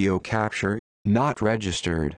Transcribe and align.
Video 0.00 0.18
capture, 0.18 0.78
not 1.04 1.42
registered. 1.42 2.16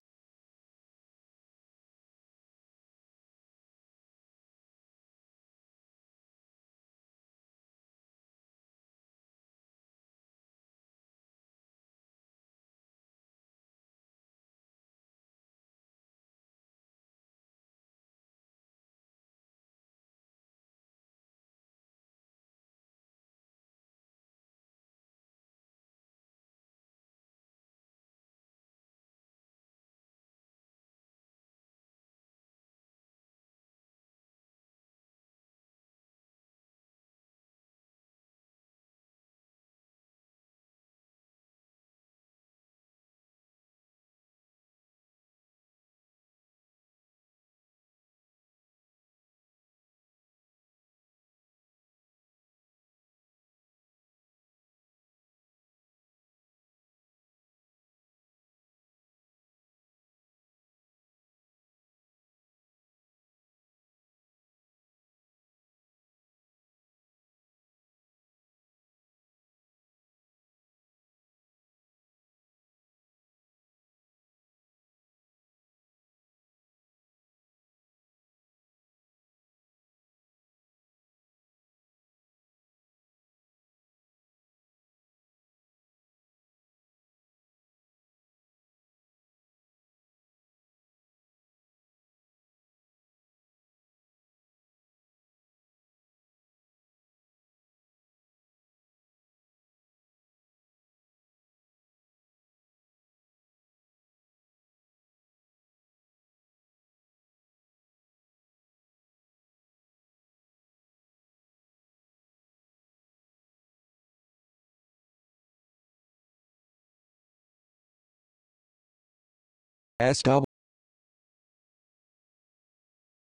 SW 120.11 120.42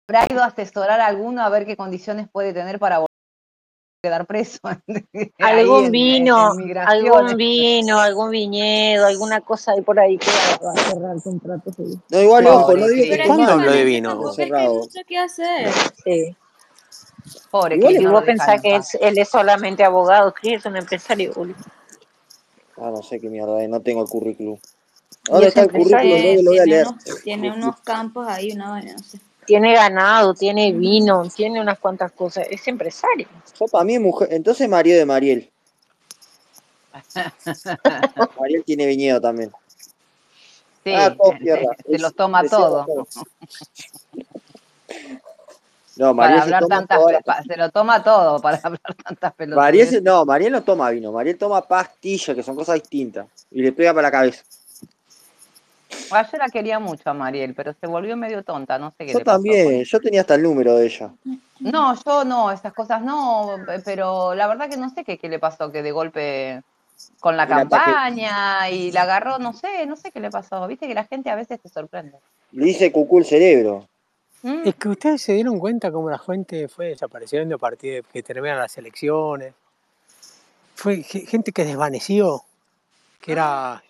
¿Habrá 0.09 0.25
ido 0.31 0.41
a 0.41 0.47
asesorar 0.47 1.01
a 1.01 1.07
alguno 1.07 1.41
a 1.41 1.49
ver 1.49 1.65
qué 1.65 1.75
condiciones 1.75 2.27
puede 2.31 2.53
tener 2.53 2.79
para 2.79 2.99
volver 2.99 3.07
a 3.09 4.07
quedar 4.07 4.25
preso? 4.25 4.59
Algún 5.39 5.85
en- 5.85 5.91
vino, 5.91 6.53
en 6.59 6.77
algún 6.77 7.35
vino, 7.37 7.99
algún 7.99 8.31
viñedo, 8.31 9.05
alguna 9.05 9.41
cosa 9.41 9.73
ahí 9.73 9.81
por 9.81 9.99
ahí 9.99 10.17
que 10.17 10.31
va 10.65 10.71
a 10.71 10.75
cerrar 10.75 11.15
el 11.15 11.21
contrato. 11.21 11.71
sí. 11.73 11.83
No, 12.09 12.21
igual, 12.21 12.45
Pobre 12.45 12.57
ojo, 12.57 12.73
no 12.73 12.77
que 12.77 12.83
es 12.83 12.87
lo 13.65 13.71
de 13.71 13.77
que 13.79 13.85
vino 13.85 14.29
es 14.29 14.35
que 14.35 14.43
hay 14.43 14.47
cerrado. 14.47 14.75
mucho 14.75 14.99
que 15.05 15.17
hacer. 15.17 15.73
Sí. 16.03 16.35
Pobre 17.51 17.75
Igual 17.75 17.95
Y 17.95 17.99
no 17.99 18.11
vos 18.13 18.23
pensás 18.23 18.55
en 18.55 18.61
que 18.61 18.81
él 19.01 19.17
es 19.17 19.29
solamente 19.29 19.83
abogado, 19.83 20.33
Cris 20.33 20.53
es 20.59 20.65
un 20.65 20.77
empresario. 20.77 21.33
Ah, 22.77 22.91
no 22.91 23.03
sé 23.03 23.19
qué 23.19 23.29
mierda, 23.29 23.67
no 23.67 23.81
tengo 23.81 24.03
el 24.03 24.07
currículum. 24.09 24.57
Y 25.27 25.31
¿Dónde 25.31 25.47
es 25.47 25.49
está 25.49 25.61
el 25.61 25.67
currículum? 25.71 25.95
empresario, 26.01 26.35
No, 26.37 26.41
lo 26.43 26.51
voy 26.51 26.59
a 26.59 26.63
tiene, 26.63 26.75
leer. 26.75 26.87
unos, 26.87 27.23
tiene 27.23 27.51
unos 27.51 27.79
campos 27.81 28.27
ahí, 28.27 28.51
una 28.51 28.69
vaina, 28.71 28.93
no 28.93 28.99
sé. 29.03 29.19
tiene 29.45 29.73
ganado, 29.73 30.33
tiene 30.33 30.71
vino, 30.73 31.23
tiene 31.29 31.59
unas 31.61 31.79
cuantas 31.79 32.11
cosas, 32.11 32.47
es 32.49 32.67
empresario. 32.67 33.27
Yo 33.59 33.65
para 33.67 33.83
mí 33.83 33.95
es 33.95 34.01
mujer. 34.01 34.29
Entonces 34.31 34.67
Mario 34.69 34.97
de 34.97 35.05
Mariel. 35.05 35.49
Mariel 38.39 38.63
tiene 38.65 38.85
viñedo 38.85 39.21
también. 39.21 39.51
Sí, 40.83 40.91
Ah, 40.95 41.13
todo 41.17 41.31
se, 41.31 41.37
tierra. 41.39 41.75
se 41.85 41.95
Es- 41.95 42.01
los 42.01 42.13
toma 42.15 42.43
todo. 42.47 42.85
todo. 42.85 43.07
No, 45.97 46.15
Para 46.15 46.27
Mariel 46.29 46.37
se 46.41 46.43
hablar 46.45 46.61
toma 46.61 46.85
tantas, 46.85 47.45
se 47.47 47.57
lo 47.57 47.71
toma 47.71 48.03
todo 48.03 48.39
para 48.39 48.57
hablar 48.63 48.81
tantas 49.03 49.33
pelotas. 49.33 49.57
Mariel 49.63 50.03
no, 50.03 50.25
Mariel 50.25 50.51
no 50.53 50.61
toma 50.63 50.91
vino, 50.91 51.11
Mariel 51.11 51.39
toma 51.39 51.59
pastillas, 51.67 52.35
que 52.35 52.43
son 52.43 52.55
cosas 52.55 52.75
distintas. 52.75 53.25
Y 53.49 53.63
le 53.63 53.71
pega 53.71 53.95
para 53.95 54.03
la 54.07 54.11
cabeza. 54.11 54.43
Ayer 56.11 56.39
la 56.39 56.47
quería 56.49 56.79
mucho 56.79 57.09
a 57.09 57.13
Mariel, 57.13 57.53
pero 57.53 57.73
se 57.73 57.87
volvió 57.87 58.15
medio 58.17 58.43
tonta, 58.43 58.77
no 58.79 58.91
sé 58.97 59.05
qué 59.05 59.13
Yo 59.13 59.19
le 59.19 59.25
pasó. 59.25 59.37
también, 59.37 59.65
con- 59.75 59.83
yo 59.83 59.99
tenía 59.99 60.21
hasta 60.21 60.35
el 60.35 60.43
número 60.43 60.75
de 60.75 60.85
ella. 60.85 61.11
No, 61.59 61.95
yo 62.05 62.23
no, 62.23 62.51
esas 62.51 62.73
cosas 62.73 63.01
no, 63.01 63.57
pe- 63.65 63.79
pero 63.79 64.33
la 64.35 64.47
verdad 64.47 64.69
que 64.69 64.77
no 64.77 64.89
sé 64.89 65.03
qué, 65.03 65.17
qué 65.17 65.27
le 65.29 65.39
pasó, 65.39 65.71
que 65.71 65.81
de 65.81 65.91
golpe 65.91 66.61
con 67.19 67.35
la 67.35 67.43
El 67.43 67.53
ataque. 67.53 67.69
campaña 67.91 68.69
y 68.69 68.91
la 68.91 69.03
agarró, 69.03 69.37
no 69.39 69.53
sé, 69.53 69.85
no 69.85 69.95
sé 69.95 70.11
qué 70.11 70.19
le 70.19 70.29
pasó. 70.29 70.65
Viste 70.67 70.87
que 70.87 70.93
la 70.93 71.05
gente 71.05 71.29
a 71.29 71.35
veces 71.35 71.59
te 71.61 71.69
sorprende. 71.69 72.17
Le 72.51 72.65
dice 72.65 72.91
cucú 72.91 73.19
el 73.19 73.25
cerebro. 73.25 73.87
¿Mm? 74.43 74.67
Es 74.67 74.75
que 74.75 74.89
ustedes 74.89 75.21
se 75.21 75.33
dieron 75.33 75.59
cuenta 75.59 75.91
cómo 75.91 76.09
la 76.09 76.19
gente 76.19 76.67
fue 76.67 76.87
desapareciendo 76.89 77.55
a 77.55 77.59
partir 77.59 77.93
de 77.95 78.03
que 78.03 78.21
terminan 78.23 78.59
las 78.59 78.77
elecciones. 78.77 79.53
Fue 80.75 81.01
ge- 81.01 81.25
gente 81.25 81.51
que 81.51 81.65
desvaneció, 81.65 82.43
que 83.19 83.31
era... 83.31 83.81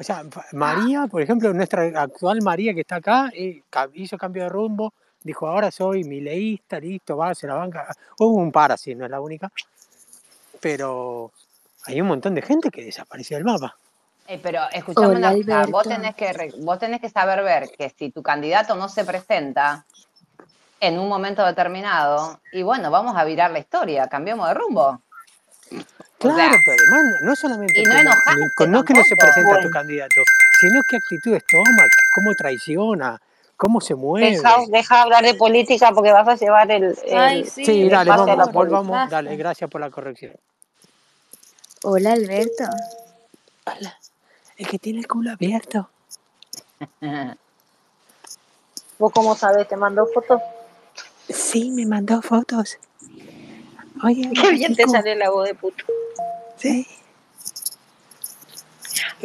O 0.00 0.02
sea, 0.02 0.24
fa- 0.30 0.46
María, 0.52 1.06
por 1.08 1.20
ejemplo, 1.20 1.52
nuestra 1.52 1.82
actual 2.00 2.40
María 2.40 2.72
que 2.72 2.80
está 2.80 2.96
acá, 2.96 3.30
eh, 3.34 3.62
hizo 3.92 4.16
cambio 4.16 4.44
de 4.44 4.48
rumbo, 4.48 4.94
dijo, 5.22 5.46
ahora 5.46 5.70
soy 5.70 6.04
mileísta, 6.04 6.80
listo, 6.80 7.18
va, 7.18 7.34
se 7.34 7.46
la 7.46 7.54
banca. 7.54 7.94
Hubo 8.18 8.36
un 8.40 8.50
par 8.50 8.72
así, 8.72 8.94
no 8.94 9.04
es 9.04 9.10
la 9.10 9.20
única. 9.20 9.52
Pero 10.58 11.30
hay 11.84 12.00
un 12.00 12.08
montón 12.08 12.34
de 12.34 12.40
gente 12.40 12.70
que 12.70 12.82
desapareció 12.82 13.36
del 13.36 13.44
mapa. 13.44 13.76
Eh, 14.26 14.40
pero 14.42 14.62
escuchame 14.72 15.16
Hola, 15.16 15.32
una 15.32 15.64
cosa, 15.64 15.66
vos 15.70 15.82
tenés, 15.82 16.14
que, 16.14 16.54
vos 16.56 16.78
tenés 16.78 17.00
que 17.02 17.10
saber 17.10 17.42
ver 17.42 17.70
que 17.76 17.90
si 17.90 18.10
tu 18.10 18.22
candidato 18.22 18.74
no 18.76 18.88
se 18.88 19.04
presenta 19.04 19.84
en 20.80 20.98
un 20.98 21.10
momento 21.10 21.44
determinado, 21.44 22.40
y 22.52 22.62
bueno, 22.62 22.90
vamos 22.90 23.14
a 23.16 23.24
virar 23.24 23.50
la 23.50 23.58
historia, 23.58 24.08
cambiamos 24.08 24.48
de 24.48 24.54
rumbo. 24.54 25.02
Claro, 26.20 26.36
sea, 26.52 26.62
pero 26.64 26.76
además 26.82 27.22
no, 27.22 27.34
solamente 27.34 27.80
y 27.80 27.84
no 28.68 28.84
que 28.84 28.92
no 28.92 29.02
se 29.02 29.16
presenta 29.16 29.54
tu 29.54 29.56
Bueno. 29.62 29.70
candidato, 29.70 30.22
sino 30.60 30.82
qué 30.82 30.96
actitudes 30.96 31.42
toma, 31.46 31.84
cómo 32.14 32.34
traiciona, 32.34 33.18
cómo 33.56 33.80
se 33.80 33.94
mueve. 33.94 34.32
Deja, 34.36 34.58
deja 34.68 35.02
hablar 35.02 35.24
de 35.24 35.34
política 35.34 35.92
porque 35.92 36.12
vas 36.12 36.28
a 36.28 36.36
llevar 36.36 36.70
el, 36.70 36.94
el- 37.06 37.18
Ay, 37.18 37.44
sí, 37.46 37.64
Sí, 37.64 37.82
el 37.84 37.90
dale, 37.90 38.10
la 38.10 38.16
vamos, 38.18 38.36
política. 38.36 38.52
volvamos, 38.52 39.10
dale, 39.10 39.36
gracias 39.36 39.70
por 39.70 39.80
la 39.80 39.90
corrección. 39.90 40.34
Hola, 41.84 42.12
Alberto. 42.12 42.64
Hola, 43.64 43.96
el 44.58 44.68
que 44.68 44.78
tiene 44.78 44.98
el 44.98 45.08
culo 45.08 45.30
abierto. 45.30 45.88
¿Vos 48.98 49.12
cómo 49.14 49.34
sabés? 49.34 49.66
¿Te 49.66 49.76
mandó 49.76 50.06
fotos? 50.12 50.42
Sí, 51.30 51.70
me 51.70 51.86
mandó 51.86 52.20
fotos. 52.20 52.76
Oye, 54.04 54.30
Qué 54.34 54.50
bien 54.52 54.74
te 54.74 54.86
sale 54.88 55.14
la 55.16 55.30
voz 55.30 55.46
de 55.48 55.54
puto. 55.54 55.84
Sí. 56.56 56.86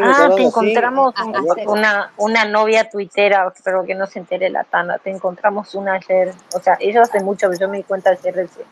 Ah, 0.02 0.30
te 0.36 0.44
encontramos 0.44 1.14
una, 1.68 2.12
una 2.18 2.46
novia 2.46 2.90
tuitera, 2.90 3.54
pero 3.64 3.86
que 3.86 3.96
no 3.96 4.06
se 4.08 4.20
entere 4.20 4.50
la 4.50 4.64
tanda. 4.66 4.98
Te 4.98 5.10
encontramos 5.10 5.74
una 5.74 5.94
ayer. 5.94 6.34
O 6.54 6.60
sea, 6.60 6.78
ella 6.82 7.02
hace 7.04 7.22
mucho, 7.22 7.48
pero 7.48 7.60
yo 7.60 7.70
me 7.70 7.78
di 7.78 7.84
cuenta 7.84 8.10
ayer 8.12 8.36
recién. 8.36 8.68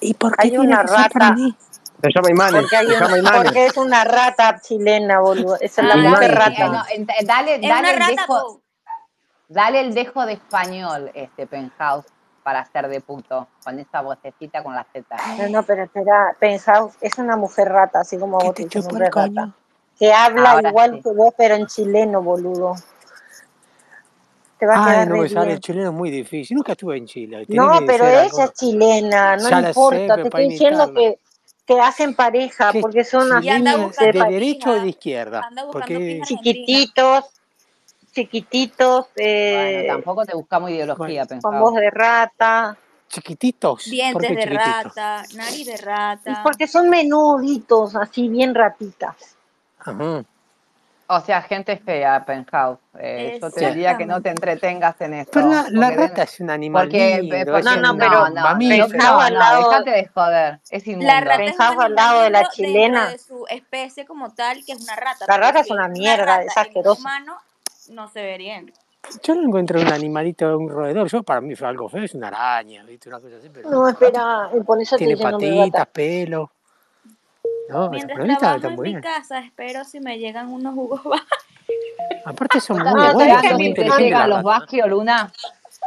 ¿Y 0.00 0.14
por 0.14 0.32
qué 0.36 0.44
Hay 0.44 0.50
tiene 0.50 0.66
una 0.66 0.82
que 0.82 0.88
ser 0.88 0.96
para 1.12 1.28
rata. 1.28 1.32
mí? 1.34 1.56
Se 2.02 2.10
llama 2.14 2.30
Imanes, 2.30 2.60
Porque, 2.62 2.76
hay 2.76 2.86
se 2.86 2.92
llama 2.92 3.06
una, 3.06 3.18
Imanes. 3.18 3.42
porque 3.42 3.66
es 3.66 3.76
una 3.76 4.04
rata 4.04 4.60
chilena, 4.60 5.20
boludo. 5.20 5.56
Esa 5.60 5.82
es 5.82 5.88
la 5.88 5.96
mujer 5.96 6.34
rata. 6.34 6.66
No, 6.68 6.82
dale, 7.24 7.54
Es 7.56 7.62
dale 7.62 7.78
una 7.80 7.90
el 7.92 7.98
rata, 8.00 8.10
dejo, 8.22 8.60
dale 9.48 9.80
el 9.80 9.94
dejo 9.94 10.26
de 10.26 10.32
español, 10.34 11.10
este 11.14 11.46
penthouse, 11.46 12.04
para 12.44 12.60
hacer 12.60 12.86
de 12.88 13.00
puto, 13.00 13.48
con 13.64 13.78
esa 13.80 14.02
vocecita 14.02 14.62
con 14.62 14.74
la 14.74 14.84
Z. 14.92 15.16
No, 15.38 15.48
no, 15.48 15.62
pero 15.64 15.84
espera, 15.84 16.36
pensá, 16.38 16.86
es 17.00 17.18
una 17.18 17.36
mujer 17.36 17.68
rata, 17.70 18.00
así 18.00 18.18
como 18.18 18.38
vos 18.38 18.54
te 18.54 18.68
hombre 18.90 19.06
el 19.06 19.12
rata. 19.12 19.30
coño. 19.30 19.54
que 19.98 20.12
habla 20.12 20.50
Ahora 20.52 20.68
igual 20.68 20.90
sí. 20.96 21.00
que 21.02 21.10
vos, 21.12 21.34
pero 21.36 21.54
en 21.54 21.66
chileno, 21.66 22.22
boludo. 22.22 22.74
Te 24.58 24.66
va 24.66 24.74
a 24.74 24.84
Ay, 24.84 24.92
quedar 24.92 25.08
no 25.08 25.28
sale 25.28 25.52
el 25.54 25.60
chileno 25.60 25.88
es 25.88 25.94
muy 25.94 26.10
difícil. 26.10 26.56
Nunca 26.56 26.72
estuve 26.72 26.96
en 26.98 27.06
Chile. 27.06 27.46
Tenés 27.46 27.56
No, 27.56 27.80
pero 27.86 28.04
ser 28.04 28.14
ella 28.14 28.20
algo- 28.24 28.44
es 28.44 28.52
chilena, 28.52 29.36
no 29.36 29.42
sé, 29.62 29.68
importa. 29.68 29.98
pero 29.98 30.14
Te 30.22 30.28
estoy 30.28 30.48
diciendo 30.50 30.84
que, 30.94 31.18
que 31.66 31.80
hacen 31.80 32.14
pareja, 32.14 32.72
¿Qué 32.72 32.80
porque 32.80 33.04
son 33.04 33.32
así, 33.32 33.46
de 34.12 34.12
derecha 34.30 34.70
o 34.70 34.80
de 34.80 34.88
izquierda? 34.88 35.48
Porque 35.72 35.94
argentina. 36.22 37.24
Chiquititos, 38.14 39.06
chiquititos, 39.08 39.08
Bueno, 39.16 39.68
eh, 39.80 39.86
tampoco 39.88 40.24
te 40.24 40.34
buscamos 40.34 40.70
ideología, 40.70 41.20
con 41.22 41.28
pensado. 41.28 41.58
voz 41.60 41.74
de 41.74 41.90
rata. 41.90 42.76
chiquititos. 43.08 43.82
¿Por 43.84 43.90
Dientes 43.90 44.28
de 44.30 44.36
chiquititos? 44.36 44.64
rata, 44.84 45.22
nariz 45.34 45.66
de 45.66 45.72
Y 45.74 45.76
rata. 45.76 46.40
porque 46.42 46.66
son 46.66 46.88
menuditos, 46.90 47.94
así 47.96 48.28
bien 48.28 48.54
ratitas. 48.54 49.36
Ajá. 49.78 50.24
O 51.06 51.20
sea, 51.20 51.42
gente 51.42 51.76
fea, 51.76 52.24
Penthouse. 52.24 52.78
Eh, 52.98 53.38
yo 53.40 53.50
te 53.50 53.68
diría 53.68 53.96
que 53.98 54.06
no 54.06 54.22
te 54.22 54.30
entretengas 54.30 54.98
en 55.02 55.12
eso. 55.14 55.30
Pero 55.34 55.48
la, 55.48 55.66
la 55.68 55.90
rata 55.90 56.22
es 56.22 56.40
un 56.40 56.48
animal 56.48 56.84
Porque, 56.86 57.14
eh, 57.16 57.20
lindo, 57.20 57.36
porque- 57.52 57.58
es 57.58 57.64
No, 57.66 57.74
un 57.74 57.82
no, 57.82 57.96
pero 57.98 58.10
no, 58.10 58.28
no, 58.30 58.40
mamífero. 58.40 58.88
No, 58.88 59.20
al 59.20 59.34
lado- 59.34 59.82
de 59.84 60.10
joder, 60.12 60.60
es 60.70 60.86
inmundo. 60.86 61.06
La 61.06 61.20
rata 61.20 61.42
es 61.44 61.60
al 61.60 61.66
animal 61.68 61.94
lado 61.94 62.22
de 62.22 62.30
la 62.30 62.48
chilena. 62.48 63.08
de 63.10 63.18
su 63.18 63.44
especie 63.50 64.06
como 64.06 64.32
tal, 64.32 64.64
que 64.64 64.72
es 64.72 64.80
una 64.82 64.96
rata. 64.96 65.26
La 65.28 65.36
rata 65.36 65.60
es 65.60 65.70
una 65.70 65.88
mierda, 65.88 66.24
rata 66.24 66.42
es 66.44 66.56
asquerosa. 66.56 66.98
humano, 66.98 67.36
no 67.90 68.08
se 68.08 68.22
verían. 68.22 68.72
Yo 69.22 69.34
no 69.34 69.42
encontré 69.42 69.80
un 69.80 69.92
animalito, 69.92 70.56
un 70.58 70.68
roedor. 70.68 71.08
Yo 71.08 71.22
para 71.22 71.40
mí 71.40 71.54
fue 71.54 71.68
algo 71.68 71.88
feo, 71.88 72.02
es 72.04 72.14
una 72.14 72.28
araña, 72.28 72.84
¿viste? 72.84 73.08
Una 73.08 73.20
cosa 73.20 73.36
así. 73.36 73.50
Pero 73.52 73.70
No, 73.70 73.88
espera, 73.88 74.50
por 74.66 74.80
eso 74.80 74.96
tiene 74.96 75.16
patitas, 75.16 75.86
pelo. 75.88 76.50
No, 77.68 77.90
Mientras 77.90 78.16
pero 78.16 78.22
ahorita 78.22 78.38
trabajo 78.38 78.56
está 78.56 78.68
en 78.68 78.80
mi 78.82 79.00
casa, 79.00 79.38
espero 79.38 79.84
si 79.84 80.00
me 80.00 80.18
llegan 80.18 80.52
unos 80.52 80.74
jugos 80.74 81.00
Aparte 82.26 82.60
son 82.60 82.78
¿Estás 82.78 82.94
muy 82.94 83.02
No, 83.04 83.12
¿sabes 83.12 83.48
son 83.48 83.58
qué? 83.58 83.94
muy 83.94 84.10
las 84.10 84.28
los 84.28 84.88
Luna? 84.88 85.32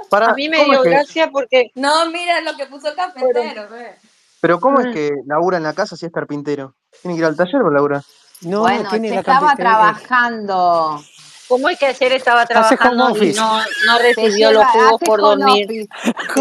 Para, 0.09 0.27
A 0.27 0.33
mí 0.33 0.49
me 0.49 0.57
¿cómo 0.57 0.71
dio 0.71 0.79
es 0.79 0.83
que, 0.83 0.89
gracia 0.89 1.29
porque 1.31 1.71
No, 1.75 2.09
mira 2.09 2.41
lo 2.41 2.55
que 2.55 2.65
puso 2.67 2.94
cafetero, 2.95 3.69
ve. 3.69 3.95
pero 4.39 4.59
cómo 4.59 4.79
es 4.79 4.88
Mm. 4.88 4.94
que 4.94 5.11
labura 5.25 5.57
en 5.57 5.63
la 5.63 5.73
casa 5.73 5.95
si 5.95 6.05
es 6.05 6.11
carpintero? 6.11 6.73
¿Tiene 7.01 7.15
que 7.15 7.19
ir 7.19 7.25
al 7.25 7.35
taller 7.35 7.61
o 7.61 7.69
labura? 7.69 8.01
No, 8.41 8.61
bueno, 8.61 8.89
tiene 8.89 9.09
se 9.09 9.15
la 9.15 9.21
estaba 9.21 9.55
trabajando. 9.55 11.01
Como 11.47 11.69
es 11.69 11.79
que 11.79 11.85
ayer 11.88 12.13
estaba 12.13 12.45
trabajando 12.45 13.09
y 13.17 13.33
no, 13.33 13.59
recibió 13.99 14.51
los 14.51 14.63
lleva, 14.63 14.71
jugos 14.73 14.94
hace 14.95 15.05
por 15.05 15.21
dormir. 15.21 15.65
office. 15.65 15.88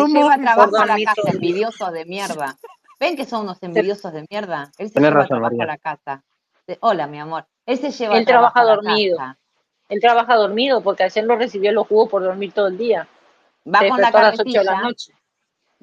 trabajo 0.43 0.70
Por 0.70 0.81
a 0.81 0.87
la 0.87 0.87
dormir 0.93 1.06
casa, 1.06 1.31
envidiosos 1.32 1.93
de 1.93 2.05
mierda. 2.05 2.56
¿Ven 2.99 3.17
que 3.17 3.25
son 3.26 3.43
unos 3.43 3.62
envidiosos 3.62 4.12
de 4.12 4.26
mierda? 4.31 4.70
Él 4.79 4.88
se 4.88 4.94
Tenés 4.94 5.11
lleva 5.11 5.23
razón, 5.23 5.29
trabajo 5.38 5.55
a 5.55 5.58
María. 5.58 5.67
la 5.67 5.79
casa. 5.79 6.25
Hola, 6.81 7.06
mi 7.06 7.19
amor. 7.20 7.47
Él 7.67 7.79
se 7.79 7.91
lleva 7.91 8.17
Él 8.19 8.25
trabaja 8.26 8.61
a 8.61 8.64
la 8.64 8.75
dormido. 8.76 9.17
casa. 9.19 9.38
Él 9.88 10.00
trabaja 10.00 10.35
dormido 10.35 10.81
porque 10.82 11.05
ayer 11.05 11.25
no 11.25 11.37
recibió 11.37 11.70
los 11.73 11.87
jugos 11.87 12.08
por 12.08 12.23
dormir 12.23 12.53
todo 12.53 12.67
el 12.69 12.76
día. 12.79 13.06
Va 13.73 13.81
Se 13.81 13.88
con 13.88 14.00
la 14.00 14.06
despertó 14.06 14.19
a 14.19 14.31
las 14.31 14.41
8 14.41 14.44
de 14.44 14.53
la 14.53 14.64
carretilla, 14.64 14.82
noche. 14.88 15.12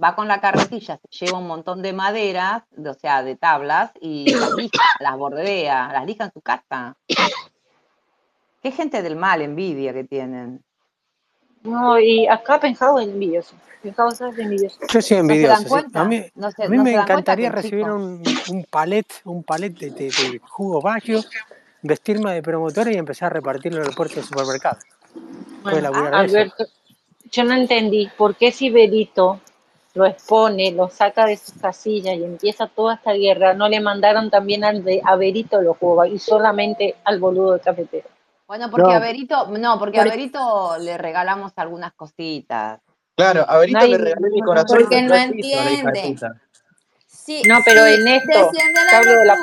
va 0.04 0.16
con 0.16 0.28
la 0.28 0.42
carretilla, 0.42 1.00
se 1.10 1.26
lleva 1.26 1.38
un 1.38 1.48
montón 1.48 1.82
de 1.82 1.94
maderas, 1.94 2.64
de- 2.72 2.90
o 2.90 2.94
sea, 2.96 3.24
de 3.24 3.36
tablas, 3.38 3.92
y 4.02 4.34
las 4.34 4.52
lija, 4.56 4.84
las 5.00 5.16
bordea, 5.18 5.90
las 5.94 6.06
lija 6.06 6.26
en 6.26 6.32
su 6.34 6.42
casa. 6.42 6.98
Qué 8.64 8.72
gente 8.72 9.02
del 9.02 9.18
mal, 9.18 9.42
envidia 9.42 9.94
que 9.94 10.06
tienen. 10.06 10.64
No, 11.64 12.00
y 12.00 12.28
acá 12.28 12.62
pensado 12.62 12.98
en 13.02 13.10
envidioso. 13.10 13.56
Pensado 13.82 14.10
es 14.10 14.22
envidioso. 14.22 14.80
Yo 14.82 14.88
soy 14.88 14.96
¿No 14.96 15.02
se 15.02 15.16
dan 15.16 15.30
envidioso, 15.30 15.80
sí. 15.80 15.86
A 15.94 16.04
mí, 16.06 16.26
¿No 16.36 16.50
se, 16.50 16.64
a 16.64 16.70
mí 16.70 16.78
no 16.78 16.84
me 16.84 16.94
encantaría 16.94 17.52
recibir 17.52 17.92
un, 17.92 18.24
un 18.50 18.64
palet, 18.70 19.06
un 19.26 19.44
palet 19.44 19.74
de, 19.74 19.90
de, 19.90 20.06
de 20.06 20.42
jugo 20.42 20.82
vacío, 20.82 21.20
vestirme 21.82 22.34
de 22.34 22.42
promotora 22.42 22.90
y 22.90 22.96
empezar 22.96 23.28
a 23.28 23.36
repartirlo 23.36 23.82
en 23.82 23.90
el 23.90 23.96
puerto 23.96 24.16
del 24.16 24.24
supermercado. 24.24 24.78
Bueno, 25.64 25.92
eso. 25.92 26.16
Alberto, 26.16 26.66
yo 27.30 27.44
no 27.44 27.54
entendí 27.56 28.10
por 28.18 28.36
qué 28.36 28.54
si 28.54 28.70
Berito 28.70 29.42
lo 29.94 30.06
expone, 30.06 30.72
lo 30.72 30.90
saca 30.90 31.26
de 31.26 31.36
sus 31.36 31.56
casillas 31.56 32.16
y 32.16 32.24
empieza 32.24 32.68
toda 32.68 32.96
esta 32.96 33.12
guerra, 33.12 33.54
no 33.54 33.68
le 33.68 33.82
mandaron 33.82 34.30
también 34.30 34.64
al 34.64 34.86
de, 34.86 35.02
a 35.04 35.18
Berito 35.18 35.62
los 35.62 35.78
jugos 35.78 36.08
y 36.08 36.18
solamente 36.18 36.96
al 37.04 37.20
boludo 37.20 37.54
de 37.54 37.60
cafetero. 37.60 38.13
Bueno, 38.54 38.70
porque 38.70 38.92
No. 38.92 38.98
a 38.98 39.00
Berito, 39.00 39.48
no, 39.48 39.80
porque 39.80 40.00
a 40.00 40.04
Porque- 40.04 40.16
Berito 40.16 40.78
le 40.80 40.96
regalamos 40.96 41.54
algunas 41.56 41.92
cositas. 41.94 42.80
Claro, 43.16 43.48
a 43.50 43.58
Berito 43.58 43.80
le 43.88 43.98
regalé 43.98 44.30
mi 44.30 44.42
corazón 44.42 44.78
Porque 44.80 45.02
no 45.02 45.16
entiende. 45.16 46.16
Si, 47.08 47.42
No, 47.48 47.58
pero 47.66 47.84
en 47.88 48.08
esto, 48.08 48.52
hablo 48.94 49.12
de 49.12 49.26
la. 49.26 49.36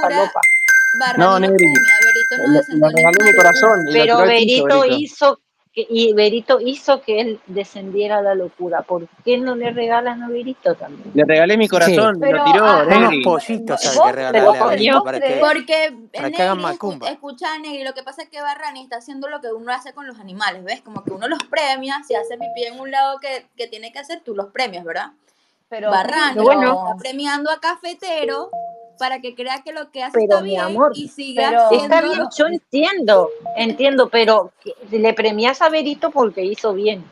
Barra 1.01 1.19
No, 1.19 1.41
ni 1.41 1.47
lo 1.49 1.53
Negri, 1.55 1.65
come. 1.67 1.81
A 1.91 2.07
Berito 2.07 2.37
no 2.37 2.53
Le, 2.53 2.89
le 2.89 2.97
regalé 2.97 3.25
mi 3.25 3.35
corazón 3.35 3.81
Pero 3.93 4.19
Berito 4.19 4.79
Berito. 4.81 4.97
hizo 4.97 5.41
y 5.72 6.12
Berito 6.14 6.61
hizo 6.61 7.00
que 7.00 7.20
él 7.20 7.40
descendiera 7.46 8.19
a 8.19 8.22
la 8.22 8.34
locura. 8.34 8.82
¿Por 8.82 9.06
qué 9.25 9.38
no 9.38 9.55
le 9.55 9.70
regalan 9.70 10.22
a 10.22 10.28
Berito 10.28 10.75
también? 10.75 11.12
Le 11.14 11.25
regalé 11.25 11.56
mi 11.56 11.69
corazón 11.69 12.17
y 12.17 12.20
lo 12.20 12.20
Pero 12.20 12.44
tiró, 12.44 12.64
ah, 12.64 12.84
Unos 12.87 13.14
pollitos 13.22 13.87
hay 13.87 13.99
que 14.06 14.12
regalarle 14.12 14.58
a 14.58 14.67
Berito 14.67 15.05
para 15.05 15.20
que, 15.20 15.40
Porque 15.40 15.94
para 16.12 16.31
que 16.31 16.43
hagan 16.43 16.61
macumba. 16.61 17.08
escucha 17.08 17.55
a 17.55 17.58
Negri, 17.58 17.84
lo 17.84 17.94
que 17.94 18.02
pasa 18.02 18.22
es 18.22 18.28
que 18.28 18.40
Barrani 18.40 18.82
está 18.82 18.96
haciendo 18.96 19.28
lo 19.28 19.40
que 19.40 19.52
uno 19.52 19.72
hace 19.72 19.93
con 19.93 20.08
los 20.08 20.19
animales, 20.19 20.64
¿ves? 20.64 20.81
Como 20.81 21.05
que 21.05 21.12
uno 21.12 21.28
los 21.28 21.43
premia, 21.44 22.02
si 22.06 22.17
hace 22.17 22.37
pipí 22.37 22.64
en 22.64 22.81
un 22.81 22.90
lado 22.90 23.20
que, 23.20 23.46
que 23.56 23.69
tiene 23.69 23.93
que 23.93 24.00
hacer, 24.00 24.22
tú 24.25 24.34
los 24.34 24.46
premias, 24.46 24.84
¿verdad? 24.84 25.12
pero, 25.70 25.90
Barrani 25.90 26.43
bueno. 26.43 26.84
está 26.84 26.96
premiando 26.99 27.49
a 27.50 27.61
Cafetero 27.61 28.50
para 29.00 29.20
que 29.20 29.35
crea 29.35 29.62
que 29.64 29.73
lo 29.73 29.91
que 29.91 30.02
hace 30.05 30.12
Pero, 30.12 30.35
está 30.35 30.43
mi 30.43 30.50
bien 30.50 30.61
amor, 30.61 30.93
y 30.94 31.08
siga 31.08 31.49
pero- 31.49 31.64
haciendo 31.64 31.85
Está 31.97 32.00
bien, 32.02 32.20
yo 32.37 32.47
entiendo, 32.47 33.31
entiendo, 33.56 34.08
pero 34.11 34.52
le 34.91 35.14
premias 35.14 35.62
a 35.62 35.70
Berito 35.70 36.11
porque 36.11 36.44
hizo 36.44 36.75
bien. 36.75 37.02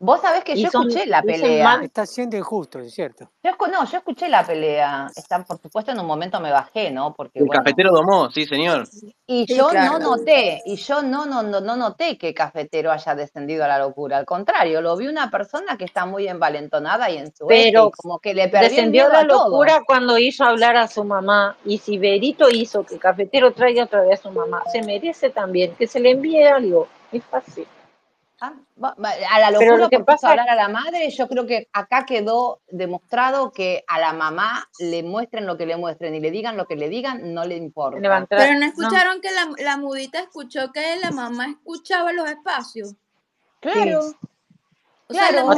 Vos 0.00 0.20
sabés 0.20 0.42
que 0.42 0.56
yo 0.56 0.66
escuché 0.66 1.06
la 1.06 1.22
pelea. 1.22 1.80
Está 1.82 2.04
siendo 2.06 2.36
injusto, 2.36 2.80
es 2.80 2.92
cierto. 2.92 3.30
Yo, 3.44 3.52
escu- 3.52 3.70
no, 3.70 3.84
yo 3.84 3.98
escuché 3.98 4.28
la 4.28 4.44
pelea. 4.44 5.06
Está, 5.14 5.44
por 5.44 5.60
supuesto, 5.60 5.92
en 5.92 6.00
un 6.00 6.06
momento 6.06 6.40
me 6.40 6.50
bajé, 6.50 6.90
¿no? 6.90 7.14
Porque, 7.14 7.38
El 7.38 7.46
bueno, 7.46 7.62
cafetero 7.62 7.92
domó, 7.92 8.28
sí, 8.30 8.44
señor. 8.46 8.88
Y 9.26 9.46
Sí, 9.46 9.54
yo 9.56 9.68
claro. 9.68 9.98
no 9.98 10.16
noté, 10.16 10.60
y 10.66 10.74
yo 10.76 11.02
no, 11.02 11.24
no, 11.26 11.42
no, 11.44 11.60
no 11.60 11.76
noté 11.76 12.18
que 12.18 12.34
Cafetero 12.34 12.90
haya 12.90 13.14
descendido 13.14 13.64
a 13.64 13.68
la 13.68 13.78
locura. 13.78 14.16
Al 14.16 14.24
contrario, 14.26 14.80
lo 14.80 14.96
vi 14.96 15.06
una 15.06 15.30
persona 15.30 15.76
que 15.78 15.84
está 15.84 16.04
muy 16.06 16.26
envalentonada 16.26 17.08
y 17.10 17.18
en 17.18 17.32
su 17.34 17.48
eje, 17.48 17.70
Pero 17.70 17.90
como 17.96 18.18
que 18.18 18.34
le 18.34 18.48
perdió 18.48 18.68
Descendió 18.70 19.08
la 19.08 19.26
todo. 19.28 19.50
locura 19.50 19.82
cuando 19.86 20.18
hizo 20.18 20.44
hablar 20.44 20.76
a 20.76 20.88
su 20.88 21.04
mamá. 21.04 21.56
Y 21.64 21.78
si 21.78 21.96
Berito 21.98 22.48
hizo 22.50 22.82
que 22.84 22.98
Cafetero 22.98 23.52
traiga 23.52 23.84
otra 23.84 24.00
vez 24.02 24.18
a 24.18 24.22
su 24.24 24.30
mamá, 24.32 24.62
se 24.72 24.82
merece 24.82 25.30
también 25.30 25.74
que 25.76 25.86
se 25.86 26.00
le 26.00 26.10
envíe 26.10 26.42
algo. 26.42 26.88
Es 27.12 27.22
fácil. 27.24 27.66
Ah, 28.42 28.54
A 28.80 29.38
la 29.40 29.48
Pero 29.58 29.72
locura 29.72 29.76
lo 29.76 29.88
que 29.90 29.98
porque 29.98 30.04
pasa- 30.04 30.30
hablar 30.30 30.48
a 30.48 30.54
la 30.54 30.68
madre, 30.68 31.10
yo 31.10 31.28
creo 31.28 31.46
que 31.46 31.68
acá 31.74 32.06
quedó 32.06 32.60
demostrado 32.68 33.52
que 33.52 33.84
a 33.86 33.98
la 34.00 34.14
mamá 34.14 34.66
le 34.78 35.02
muestren 35.02 35.46
lo 35.46 35.58
que 35.58 35.66
le 35.66 35.76
muestren 35.76 36.14
y 36.14 36.20
le 36.20 36.30
digan 36.30 36.56
lo 36.56 36.66
que 36.66 36.76
le 36.76 36.88
digan, 36.88 37.34
no 37.34 37.44
le 37.44 37.56
importa. 37.56 38.00
Levantar- 38.00 38.38
Pero 38.38 38.54
no 38.54 38.60
no. 38.60 38.66
escucharon 38.66 39.20
que 39.20 39.30
la, 39.32 39.46
la 39.58 39.76
mudita 39.76 40.20
escuchó 40.20 40.72
que 40.72 40.96
la 40.96 41.10
mamá 41.10 41.48
escuchaba 41.50 42.12
los 42.12 42.30
espacios. 42.30 42.94
Claro. 43.60 44.00
O 45.08 45.12
sea, 45.12 45.32
la 45.32 45.42
Claro, 45.42 45.52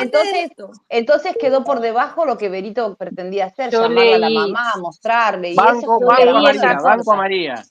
Entonces- 0.00 0.34
esto. 0.36 0.70
Entonces 0.88 1.36
quedó 1.38 1.64
por 1.64 1.80
debajo 1.80 2.24
lo 2.24 2.38
que 2.38 2.48
Berito 2.48 2.94
pretendía 2.94 3.46
hacer, 3.46 3.70
Yo 3.70 3.82
llamarla 3.82 4.14
a 4.16 4.18
la 4.20 4.28
leí- 4.30 4.38
mamá, 4.38 4.72
mostrarle. 4.80 5.50
Y 5.50 5.52
eso 5.52 5.62
Banco, 5.64 5.78
es 5.80 5.84
como 5.84 5.98
que 6.00 6.06
banco 6.06 6.24
leí 6.24 6.32
no 6.32 6.42
María, 6.42 6.78
banco. 6.82 7.16
María. 7.16 7.64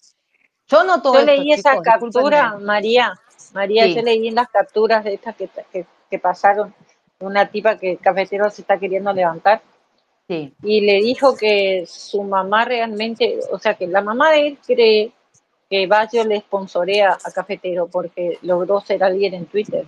Yo 0.68 0.84
noto 0.84 1.14
Yo 1.14 1.20
esto, 1.22 1.32
leí 1.32 1.52
esa 1.54 1.72
chicos, 1.72 1.84
captura. 1.86 2.58
María. 2.60 3.14
María, 3.54 3.86
Sí. 3.86 3.96
yo 3.96 4.02
leí 4.02 4.28
en 4.28 4.36
las 4.36 4.50
capturas 4.50 5.04
de 5.04 5.14
estas 5.16 5.36
que, 5.36 5.50
que, 5.72 5.86
que 6.10 6.20
pasaron. 6.20 6.74
Una 7.20 7.48
tipa 7.50 7.78
que 7.78 7.98
Cafetero 7.98 8.50
se 8.50 8.62
está 8.62 8.78
queriendo 8.80 9.14
levantar. 9.14 9.62
Sí. 10.28 10.54
y 10.64 10.80
le 10.82 11.02
dijo 11.02 11.36
que 11.36 11.84
su 11.88 12.24
mamá 12.24 12.64
realmente, 12.64 13.40
o 13.52 13.60
sea, 13.60 13.74
que 13.74 13.86
la 13.86 14.02
mamá 14.02 14.32
de 14.32 14.48
él 14.48 14.60
cree 14.66 15.12
que 15.70 15.88
Baggio 15.88 16.24
le 16.24 16.40
sponsorea 16.40 17.18
a 17.22 17.32
Cafetero 17.32 17.88
porque 17.88 18.38
logró 18.42 18.80
ser 18.80 19.04
alguien 19.04 19.34
en 19.34 19.46
Twitter 19.48 19.86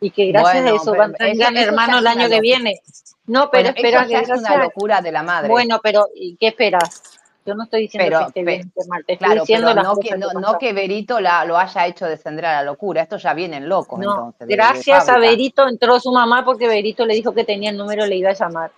y 0.00 0.10
que 0.10 0.26
gracias 0.32 0.62
Bueno, 0.64 0.72
a 0.72 0.76
eso 0.82 0.92
van 0.96 1.10
a 1.10 1.14
tener 1.14 1.36
gran 1.36 1.56
hermano 1.56 1.98
el 1.98 2.06
año 2.08 2.28
que 2.28 2.40
viene. 2.40 2.80
No, 3.26 3.48
pero 3.50 3.70
Bueno, 3.72 3.76
espera 3.76 4.06
que 4.06 4.18
es 4.18 4.28
una 4.30 4.56
locura 4.56 5.00
de 5.00 5.12
la 5.12 5.22
madre. 5.22 5.48
Bueno, 5.50 5.78
pero 5.80 6.08
¿y 6.16 6.36
qué 6.36 6.48
esperas? 6.48 7.19
Yo 7.46 7.54
no 7.54 7.64
estoy 7.64 7.82
diciendo 7.82 8.04
Pero, 8.06 8.18
que 8.20 8.24
esté 8.26 8.44
bien 8.44 8.72
mal, 8.88 9.04
te 9.06 9.14
estoy 9.14 9.26
claro, 9.26 9.40
diciendo 9.40 9.66
pero 9.68 9.74
las 9.76 9.84
no 9.84 9.96
que, 9.96 10.10
no, 10.10 10.16
no 10.28 10.32
pasaron. 10.40 10.58
que 10.58 10.72
Berito 10.74 11.20
la, 11.20 11.44
lo 11.46 11.56
haya 11.56 11.86
hecho 11.86 12.04
descender 12.06 12.44
a 12.46 12.52
la 12.56 12.62
locura. 12.64 13.02
Esto 13.02 13.16
ya 13.16 13.32
vienen 13.32 13.68
locos 13.68 13.98
No, 13.98 14.10
entonces. 14.12 14.40
de- 14.40 14.46
de 14.46 14.56
gracias 14.56 15.08
a. 15.08 15.18
Berito 15.18 15.66
entró 15.66 15.98
su 15.98 16.12
mamá 16.12 16.44
porque 16.44 16.68
Berito 16.68 17.06
le 17.06 17.14
dijo 17.14 17.32
que 17.32 17.44
tenía 17.44 17.70
el 17.70 17.76
número, 17.78 18.04
le 18.06 18.16
iba 18.16 18.30
a 18.30 18.34
llamar. 18.34 18.70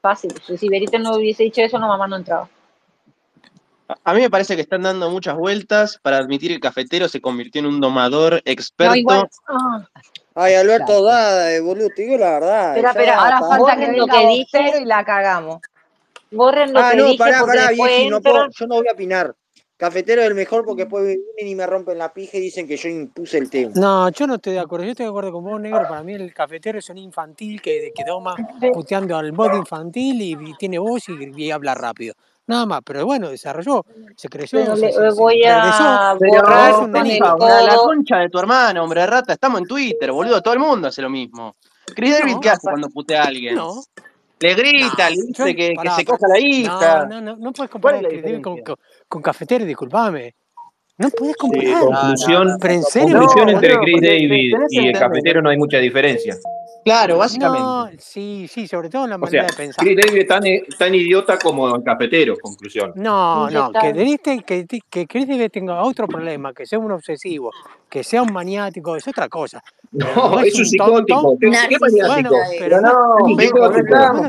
Fácil. 0.00 0.32
Si 0.58 0.68
Berito 0.68 0.98
no 0.98 1.14
hubiese 1.14 1.44
dicho 1.44 1.60
eso, 1.62 1.78
la 1.78 1.86
mamá 1.86 2.08
no 2.08 2.16
entraba. 2.16 2.48
A- 3.88 3.96
A 4.04 4.14
mí 4.14 4.20
me 4.20 4.30
parece 4.30 4.56
que 4.56 4.62
están 4.62 4.82
dando 4.82 5.08
muchas 5.10 5.36
vueltas 5.36 5.98
para 6.02 6.16
admitir 6.18 6.50
que 6.50 6.54
el 6.56 6.60
cafetero 6.60 7.08
se 7.08 7.20
convirtió 7.20 7.60
en 7.60 7.66
un 7.66 7.80
domador 7.80 8.42
experto. 8.44 8.90
No, 8.92 8.96
igual. 8.96 9.28
ah, 9.48 9.86
Ay, 10.34 10.54
Alberto, 10.54 10.86
Claro. 10.86 11.02
da, 11.04 11.60
boludo, 11.60 11.88
te 11.94 12.02
digo 12.02 12.16
la 12.18 12.30
verdad. 12.32 12.68
Espera, 12.76 12.90
espera, 12.90 13.20
Ahora 13.20 13.40
falta 13.40 13.76
que 13.76 13.92
lo 13.92 14.06
que 14.06 14.26
dije. 14.26 14.80
y 14.80 14.84
la 14.86 15.04
cagamos. 15.04 15.60
Borren 16.32 16.72
lo 16.72 16.80
ah, 16.80 16.90
que 16.90 16.96
no, 16.96 17.04
dije 17.04 17.18
pará, 17.18 17.44
pará, 17.44 17.68
después 17.68 18.08
yo 18.58 18.66
no 18.66 18.76
voy 18.76 18.88
a 18.88 18.92
opinar. 18.92 19.34
Cafetero 19.82 20.22
es 20.22 20.28
el 20.28 20.36
mejor 20.36 20.64
porque 20.64 20.82
después 20.82 21.04
vienen 21.04 21.52
y 21.52 21.56
me 21.56 21.66
rompen 21.66 21.98
la 21.98 22.12
pija 22.12 22.36
y 22.36 22.40
dicen 22.40 22.68
que 22.68 22.76
yo 22.76 22.88
impuse 22.88 23.38
el 23.38 23.50
tema. 23.50 23.72
No, 23.74 24.08
yo 24.10 24.28
no 24.28 24.36
estoy 24.36 24.52
de 24.52 24.60
acuerdo. 24.60 24.84
Yo 24.84 24.92
estoy 24.92 25.06
de 25.06 25.10
acuerdo 25.10 25.32
con 25.32 25.42
vos, 25.42 25.60
negro. 25.60 25.82
Para 25.88 26.04
mí 26.04 26.14
el 26.14 26.32
cafetero 26.32 26.78
es 26.78 26.88
un 26.88 26.98
infantil 26.98 27.60
que, 27.60 27.90
que 27.92 28.04
toma 28.04 28.36
puteando 28.72 29.16
al 29.16 29.32
modo 29.32 29.56
infantil 29.56 30.22
y, 30.22 30.54
tiene 30.54 30.78
voz 30.78 31.08
y, 31.08 31.50
habla 31.50 31.74
rápido. 31.74 32.14
Nada 32.46 32.64
más, 32.64 32.80
pero 32.84 33.04
bueno, 33.04 33.28
desarrolló, 33.28 33.84
se 34.16 34.28
creció. 34.28 34.60
Pero 34.60 34.76
se, 34.76 34.86
le, 34.86 34.92
se, 34.92 35.00
eh, 35.00 35.10
voy 35.16 35.40
se 35.40 35.48
a 35.48 36.14
borrar 36.16 36.74
un 36.74 36.92
la 36.92 37.76
concha 37.76 38.18
de 38.18 38.28
tu 38.28 38.38
hermano, 38.38 38.84
hombre 38.84 39.04
rata. 39.04 39.32
Estamos 39.32 39.62
en 39.62 39.66
Twitter, 39.66 40.12
boludo. 40.12 40.40
Todo 40.40 40.54
el 40.54 40.60
mundo 40.60 40.86
hace 40.86 41.02
lo 41.02 41.10
mismo. 41.10 41.56
Chris 41.86 42.10
no, 42.10 42.18
David, 42.20 42.36
¿qué 42.40 42.50
hace 42.50 42.68
cuando 42.70 42.88
putea 42.88 43.22
a 43.22 43.26
alguien? 43.26 43.56
No. 43.56 43.82
Le 44.42 44.54
grita, 44.54 45.10
le 45.10 45.16
dice 45.16 45.54
que, 45.54 45.74
que, 45.74 45.90
se 45.90 46.04
coja 46.04 46.26
la 46.28 46.38
hija. 46.38 47.06
No, 47.06 47.20
no, 47.20 47.20
no, 47.20 47.36
no 47.36 47.52
puedes 47.52 47.70
comparar 47.70 48.04
el 48.04 48.42
con, 48.42 48.60
con, 48.62 48.76
con, 49.08 49.22
cafetero, 49.22 49.64
disculpame. 49.64 50.34
No 51.02 51.10
puedes 51.10 51.36
comparar. 51.36 51.66
Sí, 51.66 51.84
conclusión, 51.84 52.46
no, 53.10 53.20
no, 53.20 53.50
entre 53.50 53.76
Chris 53.78 54.00
David 54.00 54.54
y 54.70 54.86
el 54.86 54.98
cafetero 54.98 55.42
no 55.42 55.50
hay 55.50 55.56
mucha 55.56 55.78
diferencia. 55.78 56.36
Claro, 56.84 57.18
básicamente. 57.18 57.96
sí, 58.00 58.46
sí, 58.48 58.66
sobre 58.66 58.88
todo 58.88 59.04
en 59.04 59.10
la 59.10 59.18
manera 59.18 59.46
de 59.46 59.52
pensar. 59.52 59.84
Chris 59.84 59.98
David 60.04 60.20
es 60.20 60.26
tan, 60.26 60.42
tan, 60.78 60.94
idiota 60.94 61.38
como 61.38 61.76
el 61.76 61.82
cafetero, 61.82 62.36
conclusión. 62.40 62.92
No, 62.96 63.48
no, 63.50 63.70
que, 63.72 64.18
que, 64.44 64.82
que 64.90 65.06
Chris 65.06 65.28
David 65.28 65.50
tenga 65.50 65.82
otro 65.82 66.08
problema, 66.08 66.52
que 66.52 66.66
sea 66.66 66.78
un 66.78 66.90
obsesivo, 66.90 67.50
que 67.88 68.02
sea 68.02 68.22
un 68.22 68.32
maniático, 68.32 68.96
es 68.96 69.06
otra 69.06 69.28
cosa. 69.28 69.62
No, 69.92 70.40
es, 70.40 70.58
un 70.58 70.66
psicótico. 70.66 71.36
¿Qué 71.38 71.48
maniático? 71.48 72.36
Eh. 72.36 72.56
Pero 72.58 72.80
no, 72.80 73.36
vengo, 73.36 73.70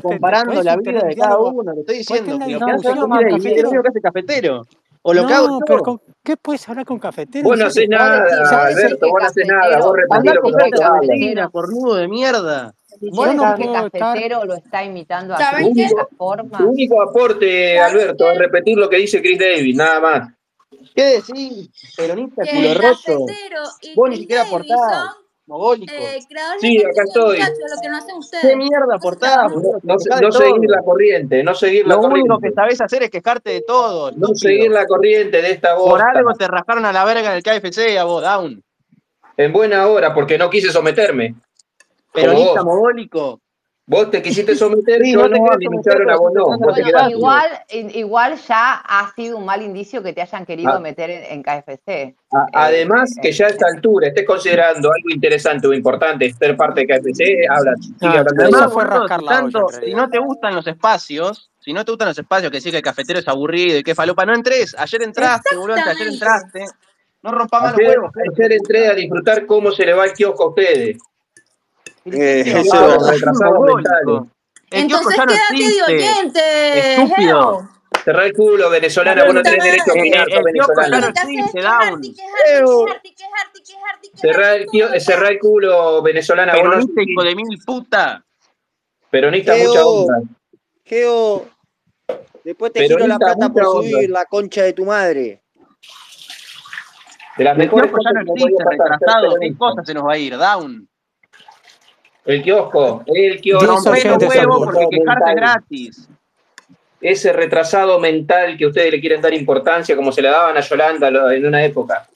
comparando 0.02 0.62
la 0.62 0.76
vida 0.78 1.02
de 1.02 1.16
cada 1.16 1.38
uno. 1.38 1.72
Lo 1.74 1.80
estoy 1.80 2.00
diciendo. 2.00 2.38
¿Qué 2.46 2.54
es 2.54 3.96
el 3.96 4.02
cafetero? 4.02 4.64
O 5.04 5.14
lo 5.14 5.28
hago 5.28 6.00
¿Qué 6.24 6.38
puedes 6.38 6.68
hablar 6.70 6.86
con 6.86 6.98
cafetero? 6.98 7.44
Vos 7.44 7.60
no 7.60 7.66
hacés 7.66 7.90
nada, 7.90 8.26
Alberto, 8.68 9.10
vos 9.10 9.22
no 9.22 9.28
hacés 9.28 9.46
nada. 9.46 9.78
Vos 9.80 9.96
repetís 9.96 10.34
lo 10.34 10.42
que 10.42 10.80
cafetero, 10.80 11.52
cornudo 11.52 11.96
de 11.96 12.08
mierda. 12.08 12.74
Vos 13.12 13.36
no 13.36 13.56
que 13.56 13.72
cafetero 13.72 14.46
lo 14.46 14.54
está 14.56 14.84
imitando 14.84 15.34
a 15.34 15.60
su 15.60 15.68
única 15.68 16.08
forma. 16.18 16.58
Tu 16.58 16.64
único 16.64 17.02
aporte, 17.02 17.78
Alberto, 17.80 18.32
es 18.32 18.38
repetir 18.38 18.78
lo 18.78 18.90
que 18.90 18.98
dice 18.98 19.22
Chris 19.22 19.38
Davis, 19.38 19.76
nada 19.76 20.00
más. 20.00 20.30
¿Qué 20.96 21.22
decís, 21.22 21.70
peronista 21.98 22.44
culo 22.46 22.74
roto? 22.74 23.26
Vos 23.96 24.10
ni 24.10 24.18
siquiera 24.18 24.44
aportás. 24.44 25.16
Mogólicos. 25.46 25.96
Sí, 26.62 26.80
acá 26.80 27.04
estoy. 27.06 27.38
¿Qué 28.42 28.56
mierda 28.56 28.98
portada? 28.98 29.50
No, 29.50 29.96
no, 30.22 30.32
seguir 30.32 30.70
la 30.70 30.82
corriente, 30.82 31.44
no 31.44 31.54
seguir 31.54 31.86
la 31.86 31.96
lo 31.96 32.02
corriente. 32.02 32.30
Único 32.32 32.40
que 32.40 32.52
sabés 32.54 32.80
hacer 32.80 33.04
es 33.04 33.10
quejarte 33.10 33.50
de 33.50 33.62
todo. 33.62 34.12
No 34.14 34.30
seguir 34.34 34.72
la 34.72 34.86
corriente 34.86 35.42
de 35.42 35.52
esta 35.52 35.76
voz. 35.76 35.90
Por 35.90 36.02
algo 36.02 36.34
te 36.34 36.48
rasparon 36.48 36.86
a 36.86 36.94
la 36.94 37.04
verga 37.04 37.36
en 37.36 37.38
el 37.38 37.44
KFC 37.44 37.98
a 37.98 38.06
vos, 38.06 38.24
down. 38.24 38.64
En 39.36 39.52
buena 39.52 39.88
hora, 39.88 40.14
porque 40.14 40.38
no 40.38 40.50
quise 40.50 40.72
someterme. 40.72 41.36
Peronista 42.14 42.64
mogólico. 42.64 43.42
Vos 43.86 44.10
te 44.10 44.22
quisiste 44.22 44.56
someter 44.56 45.06
y 45.06 45.14
no, 45.14 45.30
te 45.30 45.36
someter, 45.36 46.10
a 46.10 46.16
vos 46.16 46.32
no. 46.34 47.10
Igual, 47.10 47.48
igual 47.70 48.36
ya 48.48 48.76
ha 48.76 49.12
sido 49.14 49.38
un 49.38 49.46
mal 49.46 49.62
indicio 49.62 50.02
que 50.02 50.14
te 50.14 50.22
hayan 50.22 50.46
querido 50.46 50.72
ah. 50.72 50.80
meter 50.80 51.10
en, 51.10 51.44
KFC. 51.44 51.88
Eh, 51.88 52.16
además, 52.54 53.14
que 53.22 53.30
eh. 53.30 53.34
ya 53.34 53.48
a 53.48 53.50
esta 53.50 53.68
altura 53.68 54.08
estés 54.08 54.26
considerando 54.26 54.90
algo 54.90 55.10
interesante 55.10 55.68
o 55.68 55.74
importante 55.74 56.32
ser 56.34 56.56
parte 56.56 56.82
de 56.82 56.88
KFC, 56.88 57.48
habla. 57.50 57.74
Fue 58.70 58.86
si 59.86 59.94
no 59.94 60.10
te 60.10 60.20
gustan 60.20 60.56
los 60.56 60.66
espacios, 60.66 61.52
si 61.60 61.74
no 61.74 61.84
te 61.84 61.92
gustan 61.92 62.10
los 62.10 62.18
espacios, 62.18 62.52
que 62.52 62.58
decís 62.58 62.72
que 62.72 62.78
el 62.78 62.84
cafetero 62.84 63.20
es 63.20 63.28
aburrido 63.28 63.78
y 63.78 63.84
que 63.84 63.96
falopa, 63.96 64.26
no 64.26 64.34
entres. 64.34 64.76
Ayer 64.78 65.04
entraste, 65.04 65.56
boludo, 65.58 65.78
ayer 65.78 66.08
entraste. 66.08 66.66
No 67.22 67.32
rompamos 67.32 67.72
los 67.72 67.80
huevos. 67.80 68.12
Ayer 68.38 68.54
entré 68.54 68.88
a 68.88 68.94
disfrutar 68.94 69.46
cómo 69.46 69.72
se 69.72 69.86
le 69.86 69.94
va 69.94 70.06
el 70.06 70.14
kiosco 70.14 70.44
a 70.44 70.50
ustedes. 70.50 70.98
Eh, 72.06 72.64
Entonces 74.72 75.16
quédate 75.16 75.56
de 75.56 75.84
oyente. 75.84 77.02
Estúpido. 77.04 77.70
Cerrar 78.04 78.26
el 78.26 78.34
culo, 78.34 78.70
venezolana, 78.70 79.24
vos 79.24 79.34
no 79.34 79.42
tenés 79.42 79.64
derecho 79.64 79.92
a 79.92 79.94
opinar, 79.94 80.28
eh, 80.30 80.42
venezolana. 80.44 81.14
Cerrar 84.98 85.32
el 85.32 85.40
culo, 85.40 86.02
venezolana, 86.02 86.52
Peronista, 86.52 87.02
hijo 87.02 87.24
de 87.24 87.36
mil 87.36 87.60
puta. 87.66 88.26
Peronista, 89.10 89.56
mucha 89.56 89.86
onda. 89.86 90.22
Geo, 90.84 91.46
después 92.44 92.74
te 92.74 92.82
Peronista, 92.82 93.04
giro 93.04 93.08
la 93.08 93.20
plata 93.20 93.50
por 93.54 93.64
subir 93.64 94.10
la 94.10 94.26
concha 94.26 94.64
de 94.64 94.74
tu 94.74 94.84
madre. 94.86 95.42
De 97.38 97.44
las 97.44 97.58
mejores 97.58 97.90
cosas, 97.90 98.14
no 98.14 98.34
existe, 98.34 98.64
retrasado, 98.70 99.36
¿qué 99.40 99.56
cosa 99.58 99.84
se 99.86 99.94
nos 99.94 100.06
va 100.06 100.14
a 100.14 100.18
ir? 100.18 100.38
Down. 100.38 100.90
El 102.26 102.42
kiosco, 102.42 103.04
el 103.06 103.42
kiosco. 103.42 103.66
Rompe 103.66 104.08
los 104.08 104.24
huevos 104.24 104.66
porque 104.66 104.88
quejarte 104.90 105.36
gratis. 105.36 106.10
Ese 107.02 107.34
retrasado 107.34 108.00
mental 108.00 108.58
que 108.58 108.66
ustedes 108.66 108.92
le 108.92 109.02
quieren 109.02 109.22
dar 109.22 109.34
importancia, 109.34 109.96
como 109.96 110.12
se 110.12 110.22
le 110.22 110.30
daban 110.30 110.56
a 110.56 110.62
Yolanda 110.62 111.10
en 111.34 111.46
una 111.46 111.64
época. 111.64 112.08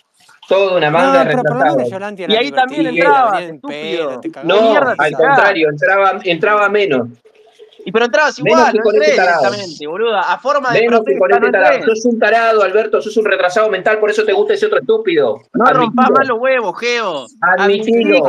Toda 0.47 0.77
una 0.77 0.89
manga 0.89 1.25
no, 1.25 1.43
retrasada. 1.43 2.13
Y 2.25 2.35
ahí 2.35 2.51
también 2.51 2.87
entraba, 2.87 3.41
no, 4.43 4.77
al 4.97 5.11
contrario, 5.11 5.69
entraba, 5.69 6.19
entraba 6.23 6.69
menos. 6.69 7.09
Y 7.87 7.91
pero 7.93 8.03
entrabas 8.03 8.37
igual, 8.37 8.75
entré 8.75 9.07
este 9.07 9.21
directamente, 9.21 9.87
boluda. 9.87 10.19
A 10.19 10.37
forma 10.39 10.73
de 10.73 10.81
Menos 10.81 11.05
que 11.05 11.13
este 11.13 12.09
un 12.09 12.19
tarado, 12.19 12.61
Alberto, 12.61 13.01
sos 13.01 13.15
un 13.15 13.23
retrasado 13.23 13.69
mental, 13.69 13.97
por 13.97 14.09
eso 14.09 14.25
te 14.25 14.33
gusta 14.33 14.55
ese 14.55 14.65
otro 14.65 14.79
estúpido. 14.79 15.37
No 15.53 15.65
rompas 15.71 16.09
más 16.11 16.27
los 16.27 16.37
huevos, 16.37 16.77
Geo. 16.77 17.27
Admitilo. 17.39 18.27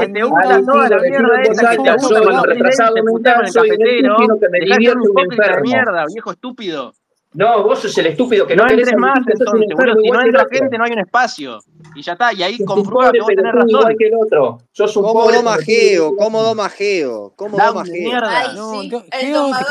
Viejo 6.06 6.30
estúpido. 6.30 6.92
No, 7.34 7.62
vos 7.62 7.80
sos 7.80 7.96
el 7.98 8.06
estúpido 8.06 8.46
que 8.46 8.56
no, 8.56 8.64
no 8.64 8.70
entres 8.70 8.96
más, 8.96 9.18
entonces, 9.26 9.68
bueno, 9.76 9.94
si 10.00 10.10
no 10.10 10.22
entra 10.22 10.46
gente 10.50 10.78
no 10.78 10.84
hay 10.84 10.92
un 10.92 11.00
espacio. 11.00 11.58
Y 11.94 12.02
ya 12.02 12.12
está, 12.12 12.32
y 12.32 12.42
ahí 12.42 12.64
comprueba 12.64 13.12
que 13.12 13.20
vos 13.20 13.28
tenés 13.28 13.52
razón. 13.52 13.96
Que 13.98 14.06
el 14.06 14.14
otro. 14.14 14.58
Sos 14.72 14.96
un 14.96 15.04
cómodo 15.04 15.42
majeo, 15.42 16.16
cómodo 16.16 16.54
majeo, 16.54 17.34
cómodo 17.36 17.74
majeo. 17.74 17.92
Mierda. 17.92 18.52
No, 18.54 18.80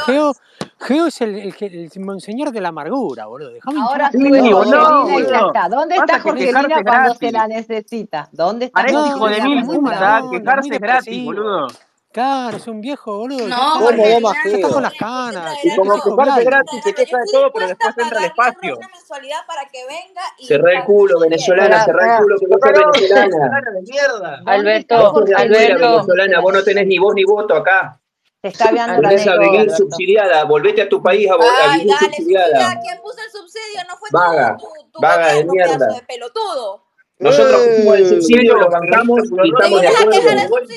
Geo, 0.05 0.33
Geo, 0.79 1.07
es 1.07 1.21
el, 1.21 1.89
monseñor 1.97 2.51
de 2.51 2.61
la 2.61 2.69
amargura, 2.69 3.25
boludo. 3.25 3.49
Dejame 3.49 3.81
Ahora 3.81 4.11
sí, 4.11 4.19
no, 4.19 4.63
no, 4.63 5.19
está. 5.19 5.67
¿Dónde 5.67 5.95
está 5.95 6.19
Jorgelina 6.19 6.83
cuando 6.83 7.15
se 7.15 7.31
la 7.31 7.47
necesita? 7.47 8.29
¿Dónde 8.31 8.65
está? 8.65 8.81
Parece 8.81 8.99
hijo 8.99 9.27
de 9.29 9.41
mil 9.41 9.65
puta, 9.65 10.21
quejarse 10.31 10.77
gratis, 10.77 11.25
boludo. 11.25 11.67
Claro, 12.17 12.57
es 12.57 12.67
un 12.67 12.81
viejo. 12.81 13.27
No, 13.27 13.37
¿Cómo 13.37 14.21
va 14.21 14.71
con 14.71 14.81
las 14.81 14.93
canas. 14.95 15.63
Y 15.63 15.75
como 15.75 15.93
gratis, 15.95 16.83
se 16.83 16.91
de 16.91 17.05
todo, 17.31 17.53
pero 17.53 17.67
después 17.67 17.95
entra 17.95 18.25
espacio. 18.25 18.79
El 20.49 20.83
culo, 20.83 21.19
venezolana, 21.19 21.85
cerrá 21.85 22.17
el 22.17 22.23
culo, 22.23 22.39
que 22.39 22.47
no 22.47 22.57
sos 22.57 23.01
venezolana. 23.01 24.41
Alberto, 24.47 24.95
Alberto. 25.35 25.91
Venezolana, 25.91 26.39
vos 26.39 26.53
no 26.53 26.63
tenés 26.63 26.87
ni 26.87 26.97
voz 26.97 27.13
ni 27.13 27.23
voto 27.23 27.53
acá. 27.53 28.01
Está 28.41 28.69
hablando 28.69 28.99
la 28.99 29.77
subsidiada, 29.77 30.43
volvete 30.45 30.81
a 30.81 30.89
tu 30.89 31.03
país 31.03 31.29
a, 31.29 31.35
subsidiada. 31.99 32.81
El 32.81 32.99
subsidio? 33.31 33.83
No 33.87 33.95
fue 33.97 34.09
tu, 34.09 35.01
vaga 35.01 35.33
de 35.33 35.45
mierda. 35.45 35.85
de 35.85 36.01
pelotudo. 36.01 36.86
Nosotros 37.19 37.61
eh. 37.61 37.75
como 37.77 37.95
el 37.95 38.07
subsidio 38.07 38.55
lo 38.57 38.69
bancamos 38.69 39.21
y 39.43 39.49
estamos 39.49 39.81
de 39.81 39.87
acuerdo. 39.87 40.69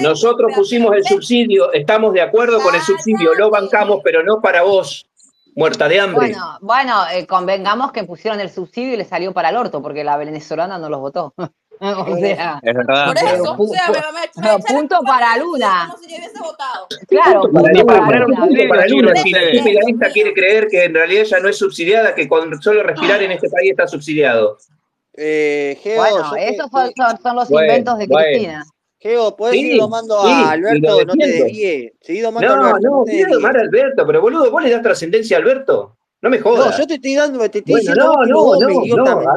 Nosotros 0.00 0.52
pusimos 0.54 0.96
el 0.96 1.04
subsidio, 1.04 1.72
estamos 1.72 2.14
de 2.14 2.22
acuerdo 2.22 2.60
con 2.60 2.74
el 2.74 2.80
ah, 2.80 2.84
subsidio, 2.84 3.34
lo 3.34 3.50
bancamos, 3.50 4.00
pero 4.02 4.22
no 4.22 4.40
para 4.40 4.62
vos, 4.62 5.06
muerta 5.54 5.88
de 5.88 6.00
hambre. 6.00 6.28
Bueno, 6.28 6.58
bueno 6.60 7.04
eh, 7.12 7.26
convengamos 7.26 7.92
que 7.92 8.04
pusieron 8.04 8.40
el 8.40 8.48
subsidio 8.48 8.94
y 8.94 8.96
le 8.96 9.04
salió 9.04 9.32
para 9.32 9.50
el 9.50 9.56
orto, 9.56 9.82
porque 9.82 10.02
la 10.04 10.16
venezolana 10.16 10.78
no 10.78 10.88
los 10.88 11.00
votó. 11.00 11.34
O 11.80 12.16
sea, 12.16 12.60
punto 14.66 14.96
para 15.06 15.36
Luna. 15.38 15.94
Claro, 17.08 17.42
para, 17.52 19.22
Si 19.22 19.30
la 19.30 19.44
liberalista 19.50 20.10
quiere 20.10 20.32
creer 20.34 20.68
que 20.68 20.84
en 20.84 20.94
realidad 20.94 21.24
ya 21.24 21.40
no 21.40 21.48
es 21.48 21.58
subsidiada, 21.58 22.14
que 22.14 22.28
con 22.28 22.60
solo 22.60 22.82
respirar 22.82 23.22
en 23.22 23.32
este 23.32 23.48
país 23.48 23.70
está 23.70 23.86
subsidiado. 23.86 24.58
Eh, 25.14 25.78
bueno, 25.96 26.36
esos 26.36 26.70
son, 26.70 27.36
los 27.36 27.50
inventos 27.50 27.98
de. 27.98 28.08
Cristina. 28.08 28.64
Geo, 29.00 29.36
puedes 29.36 29.56
ir 29.56 29.78
domando 29.78 30.18
a 30.18 30.50
Alberto, 30.50 31.04
no 31.04 31.14
te 31.14 31.26
desvíes. 31.26 31.92
No. 32.22 32.40
No, 32.40 32.78
no, 32.78 33.04
quiero 33.04 33.34
domar 33.34 33.56
a 33.56 33.60
Alberto, 33.60 34.04
pero 34.06 34.20
boludo, 34.20 34.50
vos 34.50 34.62
le 34.62 34.70
das 34.70 34.82
trascendencia 34.82 35.36
a 35.36 35.40
Alberto. 35.40 35.96
No 36.20 36.30
me 36.30 36.40
jodas. 36.40 36.72
No, 36.72 36.78
yo 36.78 36.86
te 36.86 36.94
estoy 36.94 37.14
dando, 37.14 37.38
te 37.48 37.58
estoy 37.58 37.76
diciendo 37.76 38.24
no, 38.26 38.56
no, 38.56 38.60
no, 38.60 39.04
no, 39.04 39.36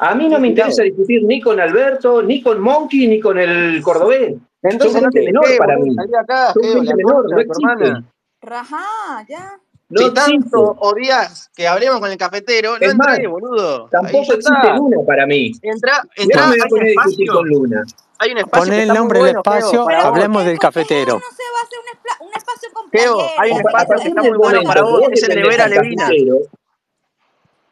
a 0.00 0.14
mí 0.14 0.28
no 0.28 0.38
me 0.38 0.48
interesa 0.48 0.82
discutir 0.84 1.24
ni 1.24 1.40
con 1.40 1.58
Alberto, 1.58 2.22
ni 2.22 2.40
con 2.40 2.60
Monkey, 2.60 3.08
ni 3.08 3.20
con 3.20 3.38
el 3.38 3.82
cordobés. 3.82 4.34
Entonces 4.62 5.02
no 5.02 5.08
menor 5.12 5.44
para 5.58 5.76
mí. 5.76 5.94
Acá, 6.20 6.52
Son 6.52 6.62
gente 6.62 6.94
menor, 6.94 7.30
no 7.30 7.40
existe. 7.40 8.04
Rajá, 8.40 9.26
ya. 9.28 9.58
No 9.90 10.02
si 10.02 10.10
tanto 10.12 10.76
odias 10.80 11.50
que 11.56 11.66
hablemos 11.66 11.98
con 11.98 12.10
el 12.10 12.18
cafetero, 12.18 12.78
no 12.78 12.90
entré, 12.90 13.26
boludo. 13.26 13.88
Tampoco 13.90 14.34
existe 14.34 14.74
Luna 14.76 14.98
para 15.06 15.26
mí. 15.26 15.50
Entra, 15.62 16.02
entra 16.14 16.42
no 16.42 16.48
me 16.48 16.56
voy 16.56 16.60
a 16.60 16.68
poner 16.68 16.88
espacio, 16.88 17.32
con 17.32 17.48
Luna. 17.48 17.84
Hay 18.18 18.32
un 18.32 18.38
espacio. 18.38 18.64
Poné 18.66 18.82
el 18.82 18.88
nombre 18.88 19.18
del 19.20 19.36
espacio, 19.36 19.86
pero 19.86 20.00
hablemos 20.00 20.44
del 20.44 20.58
cafetero. 20.58 21.14
No 21.14 21.20
se 21.20 21.42
va 21.42 21.60
a 21.60 21.64
hacer 21.64 21.78
un, 22.20 22.28
un 22.28 22.34
espacio 22.36 22.68
con 22.74 22.90
Keo, 22.90 23.18
hay 23.38 23.50
un 23.52 23.58
espacio 23.60 23.96
que 23.96 24.08
está 24.08 24.22
muy 24.22 24.36
bueno 24.36 24.62
para 24.64 24.82
vos, 24.82 25.02
es 25.10 25.22
el 25.22 25.34
de 25.34 25.48
Vera 25.48 25.68
Levina. 25.68 26.10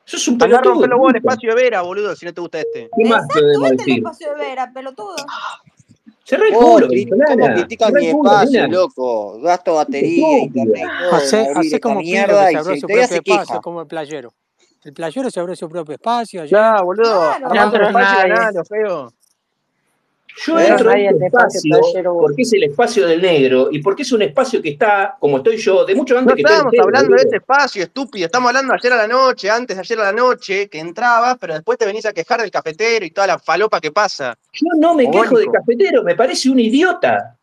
Eso 0.06 0.16
es 0.16 0.28
un 0.28 0.38
pelotudo. 0.38 0.84
Agarra 0.84 0.96
un 0.96 1.16
espacio 1.16 1.50
de 1.50 1.62
vera, 1.62 1.82
boludo, 1.82 2.14
si 2.14 2.26
no 2.26 2.32
te 2.32 2.40
gusta 2.40 2.60
este. 2.60 2.88
¿Qué 2.96 3.08
más 3.08 3.26
te 3.26 3.40
el 3.40 3.96
espacio 3.98 4.28
de 4.30 4.34
vera, 4.36 4.70
pelotudo. 4.72 5.16
Se 6.22 6.36
re 6.36 6.50
oh, 6.54 6.58
culo, 6.58 6.88
¿Cómo 6.88 7.54
critican 7.54 7.92
mi 7.92 8.06
espacio, 8.06 8.62
mira. 8.62 8.68
loco? 8.68 9.40
Gasto 9.40 9.74
batería, 9.74 10.38
internet, 10.38 10.84
todo. 11.10 11.14
Hacé, 11.56 11.80
como 11.80 12.00
mierda 12.00 12.46
que 12.46 12.52
se 12.52 12.58
abrió 12.58 12.76
su 12.76 12.86
propio 12.86 13.02
espacio, 13.02 13.60
como 13.60 13.80
el 13.80 13.86
playero. 13.86 14.34
El 14.84 14.92
playero 14.92 15.30
se 15.30 15.40
abrió 15.40 15.56
su 15.56 15.68
propio 15.68 15.94
espacio. 15.94 16.44
Ya, 16.44 16.80
boludo. 16.82 17.32
Claro, 17.38 17.66
no, 17.66 17.72
pero 17.72 17.92
nada, 17.92 18.64
feo. 18.64 19.12
Yo 20.44 20.60
entro 20.60 20.92
en 20.92 21.22
este 21.22 21.70
porque 22.02 22.42
es 22.42 22.52
el 22.52 22.64
espacio 22.64 23.06
del 23.06 23.22
negro 23.22 23.68
y 23.70 23.80
porque 23.80 24.02
es 24.02 24.12
un 24.12 24.22
espacio 24.22 24.60
que 24.60 24.70
está, 24.70 25.16
como 25.18 25.38
estoy 25.38 25.56
yo, 25.56 25.84
de 25.84 25.94
mucho 25.94 26.16
antes 26.18 26.32
no 26.32 26.34
que 26.36 26.42
estamos 26.42 26.72
estoy 26.72 26.78
hablando 26.80 27.16
de 27.16 27.22
este 27.22 27.36
espacio, 27.36 27.82
estúpido. 27.82 28.26
Estamos 28.26 28.48
hablando 28.48 28.74
ayer 28.74 28.92
a 28.92 28.96
la 28.96 29.06
noche, 29.06 29.50
antes 29.50 29.76
de 29.76 29.80
ayer 29.80 30.00
a 30.00 30.04
la 30.04 30.12
noche, 30.12 30.68
que 30.68 30.78
entrabas, 30.78 31.38
pero 31.40 31.54
después 31.54 31.78
te 31.78 31.86
venís 31.86 32.04
a 32.04 32.12
quejar 32.12 32.42
del 32.42 32.50
cafetero 32.50 33.06
y 33.06 33.10
toda 33.10 33.26
la 33.26 33.38
falopa 33.38 33.80
que 33.80 33.92
pasa. 33.92 34.36
Yo 34.52 34.66
no 34.78 34.94
me 34.94 35.10
quejo 35.10 35.38
del 35.38 35.50
cafetero, 35.50 36.02
me 36.02 36.14
parece 36.14 36.50
un 36.50 36.58
idiota. 36.58 37.36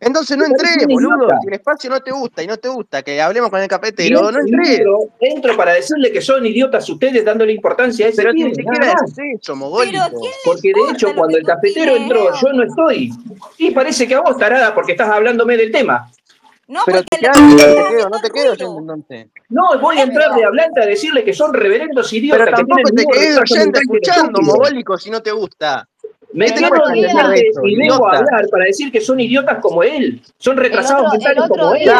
Entonces 0.00 0.36
no 0.36 0.46
entré, 0.46 0.86
boludo. 0.88 1.28
Si 1.42 1.48
el 1.48 1.54
espacio 1.54 1.90
no 1.90 2.00
te 2.00 2.10
gusta 2.10 2.42
y 2.42 2.46
no 2.46 2.56
te 2.56 2.68
gusta 2.68 3.02
que 3.02 3.20
hablemos 3.20 3.50
con 3.50 3.60
el 3.60 3.68
capetero, 3.68 4.32
no 4.32 4.40
entré. 4.40 4.82
Entro, 5.20 5.56
para 5.56 5.74
decirle 5.74 6.10
que 6.10 6.22
son 6.22 6.44
idiotas 6.46 6.88
ustedes 6.88 7.22
dándole 7.22 7.52
importancia 7.52 8.06
a 8.06 8.08
ese 8.08 8.22
Pero 8.22 8.32
ni 8.32 8.54
siquiera 8.54 8.92
es 8.92 9.14
eso, 9.40 9.54
mogólico. 9.54 10.02
Porque 10.44 10.72
de 10.72 10.92
hecho, 10.92 11.14
cuando 11.14 11.36
el 11.36 11.44
cafetero 11.44 11.96
entró, 11.96 12.30
yo 12.40 12.52
no 12.52 12.62
estoy. 12.62 13.12
Y 13.58 13.70
parece 13.72 14.08
que 14.08 14.14
a 14.14 14.20
vos, 14.20 14.38
tarada, 14.38 14.74
porque 14.74 14.92
estás 14.92 15.10
hablándome 15.10 15.58
del 15.58 15.70
tema. 15.70 16.10
No, 16.66 16.82
pero 16.86 17.02
te 17.02 17.18
quedas, 17.18 17.40
no 17.40 17.56
te 17.56 17.64
quedo, 17.64 18.08
no 18.08 18.20
te 18.20 18.30
quedo, 18.30 18.54
yo 18.54 18.78
entonces. 18.78 19.26
No, 19.48 19.76
voy 19.80 19.98
a 19.98 20.02
entrar 20.04 20.32
de 20.36 20.44
hablante 20.44 20.80
a 20.80 20.86
decirle 20.86 21.24
que 21.24 21.34
son 21.34 21.52
reverendos 21.52 22.12
idiotas. 22.12 22.44
Pero 22.44 22.56
tampoco 22.58 22.82
que 22.94 23.70
te 23.72 23.78
escuchando, 23.80 24.40
mogólico, 24.40 24.96
si 24.96 25.10
no 25.10 25.20
te 25.20 25.32
gusta. 25.32 25.88
Me 26.32 26.46
el 26.46 26.54
tengo 26.54 26.70
que 26.70 27.10
hablar 27.10 27.34
hablar 28.14 28.48
para 28.50 28.64
decir 28.64 28.92
que 28.92 29.00
son 29.00 29.20
idiotas 29.20 29.58
como 29.60 29.82
él, 29.82 30.22
son 30.38 30.56
retrasados 30.56 31.12
mentales 31.12 31.48
como 31.48 31.74
él. 31.74 31.90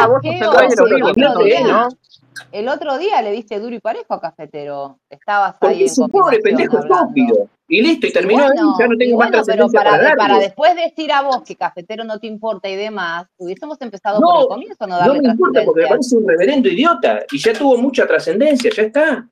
El, 2.52 2.68
otro 2.68 2.96
día, 2.96 3.20
le 3.22 3.32
diste 3.32 3.58
duro 3.58 3.74
y 3.74 3.80
parejo 3.80 4.14
a 4.14 4.20
Cafetero. 4.20 4.98
Estabas 5.10 5.56
Porque 5.60 5.74
ahí. 5.74 5.84
Es 5.84 5.98
un 5.98 6.08
pobre 6.08 6.38
pendejo 6.38 6.78
estúpido. 6.78 7.48
Y 7.68 7.82
listo, 7.82 8.06
y 8.06 8.12
terminó 8.12 8.44
bueno, 8.44 8.72
ahí, 8.72 8.74
ya 8.80 8.88
no 8.88 8.96
tengo 8.96 9.16
bueno, 9.16 9.36
más 9.36 9.46
Pero 9.46 9.68
para, 9.70 9.90
para, 9.92 10.16
para, 10.16 10.38
después 10.40 10.74
decir 10.74 11.12
a 11.12 11.22
vos 11.22 11.42
que 11.42 11.54
cafetero 11.54 12.02
no 12.02 12.18
te 12.18 12.26
importa 12.26 12.68
y 12.68 12.74
demás, 12.74 13.26
hubiésemos 13.36 13.80
empezado 13.80 14.18
no, 14.18 14.26
por 14.26 14.40
el 14.40 14.48
comienzo, 14.48 14.86
no 14.88 14.96
darle 14.96 15.18
No 15.18 15.22
me 15.22 15.28
importa 15.28 15.62
porque 15.64 15.82
me 15.82 15.88
parece 15.88 16.16
un 16.16 16.26
reverendo 16.26 16.68
idiota 16.68 17.20
y 17.30 17.38
ya 17.38 17.52
tuvo 17.52 17.76
mucha 17.76 18.06
trascendencia, 18.08 18.72
ya 18.74 18.82
está. 18.82 19.28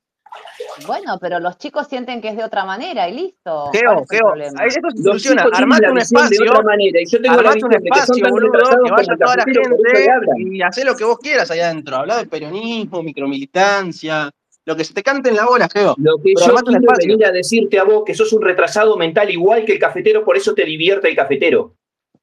Bueno, 0.85 1.17
pero 1.19 1.39
los 1.39 1.57
chicos 1.57 1.87
sienten 1.87 2.21
que 2.21 2.29
es 2.29 2.37
de 2.37 2.43
otra 2.43 2.65
manera 2.65 3.09
y 3.09 3.13
listo. 3.13 3.69
Teo, 3.71 4.05
Teo, 4.07 4.35
eso 4.35 4.79
soluciona. 4.95 5.47
Armate 5.53 5.89
un 5.89 5.97
espacio. 5.97 6.43
De 6.43 6.49
otra 6.49 6.63
manera. 6.63 6.99
Yo 7.07 7.21
tengo 7.21 7.39
armate 7.39 7.65
un 7.65 7.73
espacio, 7.73 8.29
boludo, 8.29 8.51
que 8.83 8.91
vaya 8.91 9.15
toda 9.17 9.35
la 9.37 9.43
gente 9.43 10.35
y 10.37 10.61
hacé 10.61 10.85
lo 10.85 10.95
que 10.95 11.03
vos 11.03 11.17
quieras 11.19 11.49
allá 11.51 11.67
adentro. 11.67 11.97
Habla 11.97 12.17
de 12.17 12.25
peronismo, 12.25 13.03
micromilitancia, 13.03 14.31
lo 14.65 14.75
que 14.75 14.83
se 14.83 14.93
te 14.93 15.01
cante 15.01 15.29
en 15.29 15.35
la 15.35 15.45
bola, 15.45 15.67
Geo. 15.67 15.95
Lo 15.97 16.17
que 16.17 16.33
Pero 16.35 16.45
yo 16.45 16.55
quiero 16.63 16.93
venir 16.97 17.25
a 17.25 17.31
decirte 17.31 17.79
a 17.79 17.83
vos 17.83 18.03
que 18.05 18.13
sos 18.13 18.31
un 18.33 18.41
retrasado 18.41 18.95
mental 18.97 19.29
igual 19.31 19.65
que 19.65 19.73
el 19.73 19.79
cafetero, 19.79 20.23
por 20.23 20.37
eso 20.37 20.53
te 20.53 20.63
divierte 20.63 21.09
el 21.09 21.15
cafetero. 21.15 21.75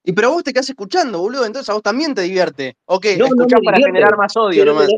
Y 0.05 0.13
pero 0.13 0.31
vos 0.31 0.45
te 0.45 0.53
quedás 0.53 0.69
escuchando, 0.69 1.19
boludo, 1.19 1.45
entonces 1.45 1.69
a 1.69 1.73
vos 1.73 1.83
también 1.83 2.15
te 2.15 2.23
divierte. 2.23 2.77
Ok, 2.85 3.07
no, 3.19 3.27
escuchás 3.27 3.59
no 3.61 3.65
para 3.65 3.77
divierte. 3.79 3.99
generar 3.99 4.17
más 4.17 4.37
odio 4.37 4.65
nomás 4.65 4.89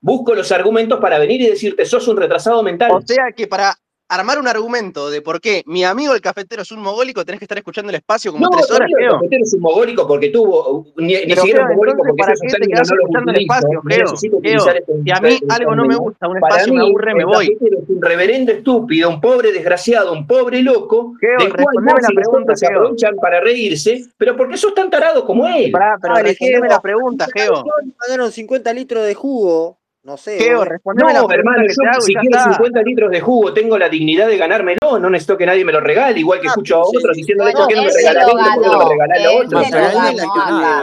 busco 0.00 0.34
los 0.34 0.50
argumentos 0.52 1.00
para 1.00 1.18
venir 1.18 1.40
y 1.40 1.46
decirte, 1.48 1.84
sos 1.84 2.06
un 2.08 2.16
retrasado 2.16 2.62
mental. 2.62 2.90
O 2.92 3.00
sea 3.00 3.32
que 3.34 3.46
para 3.46 3.76
armar 4.08 4.38
un 4.38 4.48
argumento 4.48 5.10
de 5.10 5.20
por 5.20 5.40
qué 5.40 5.62
mi 5.66 5.84
amigo 5.84 6.14
el 6.14 6.20
cafetero 6.20 6.62
es 6.62 6.72
un 6.72 6.80
mogólico, 6.80 7.24
tenés 7.24 7.38
que 7.38 7.44
estar 7.44 7.58
escuchando 7.58 7.90
el 7.90 7.96
espacio 7.96 8.32
como 8.32 8.46
no, 8.46 8.50
tres 8.50 8.70
horas. 8.70 8.88
No, 8.90 8.98
el 8.98 9.10
cafetero 9.12 9.42
es 9.44 9.54
un 9.54 9.60
mogólico 9.60 10.06
porque 10.06 10.30
tuvo, 10.30 10.86
ni, 10.96 11.14
ni 11.14 11.36
siquiera 11.36 11.64
un 11.64 11.72
mogólico 11.72 11.98
porque 11.98 12.14
para 12.16 12.32
qué 12.34 12.48
te 12.48 12.66
quedas 12.66 12.90
escuchando 12.90 13.32
el 13.32 13.40
espacio, 13.42 13.80
creo. 13.82 14.14
Este 14.14 14.82
si 15.04 15.10
a 15.10 15.20
mí 15.20 15.38
algo 15.50 15.74
no 15.74 15.84
me 15.84 15.96
gusta, 15.96 16.26
un 16.26 16.36
espacio 16.38 16.72
mí, 16.72 16.78
me 16.78 16.86
aburre, 16.86 17.14
me 17.14 17.24
voy. 17.24 17.58
Es 17.60 17.88
un 17.88 18.02
reverendo 18.02 18.52
estúpido, 18.52 19.10
un 19.10 19.20
pobre 19.20 19.52
desgraciado, 19.52 20.12
un 20.12 20.26
pobre 20.26 20.62
loco, 20.62 21.14
Geo, 21.20 21.38
del 21.38 21.52
cual 21.52 21.84
más 21.84 22.02
la 22.02 22.08
pregunta, 22.14 22.56
se 22.56 22.66
aprovechan 22.66 23.16
para 23.16 23.40
reírse, 23.40 24.06
pero 24.16 24.36
¿por 24.36 24.48
qué 24.48 24.56
sos 24.56 24.74
tan 24.74 24.88
tarado 24.88 25.24
como 25.26 25.46
él? 25.46 25.70
Pará, 25.70 25.98
pero 26.00 26.14
ah, 26.14 26.22
respondeme 26.22 26.68
la 26.68 26.80
pregunta, 26.80 27.26
Geo. 27.34 27.64
Pagaron 27.98 28.32
50 28.32 28.72
litros 28.72 29.04
de 29.04 29.14
jugo 29.14 29.77
no 30.08 30.16
sé. 30.16 30.38
Teo, 30.38 30.64
respondeme 30.64 31.12
no, 31.12 31.28
la 31.28 31.34
hermano, 31.34 31.64
que 31.66 31.74
yo, 31.74 31.82
te 31.82 31.88
hago, 31.90 32.00
si 32.00 32.14
quiero 32.14 32.42
50 32.42 32.82
litros 32.82 33.10
de 33.10 33.20
jugo, 33.20 33.52
tengo 33.52 33.76
la 33.76 33.90
dignidad 33.90 34.26
de 34.26 34.38
ganármelo, 34.38 34.98
no 34.98 35.10
necesito 35.10 35.36
que 35.36 35.44
nadie 35.44 35.66
me 35.66 35.72
lo 35.72 35.80
regale, 35.80 36.18
igual 36.18 36.40
que 36.40 36.46
escucho 36.46 36.76
a 36.76 36.80
otros 36.80 37.14
sí, 37.14 37.20
diciéndole 37.20 37.52
no, 37.52 37.66
por 37.66 37.76
no 37.76 37.82
me 37.82 37.92
regalaré, 37.92 38.32
por 38.32 38.42
qué 38.42 38.68
no 38.68 38.78
me 38.78 38.84
regalás 38.88 39.22
lo 39.22 39.38
otro. 39.38 39.60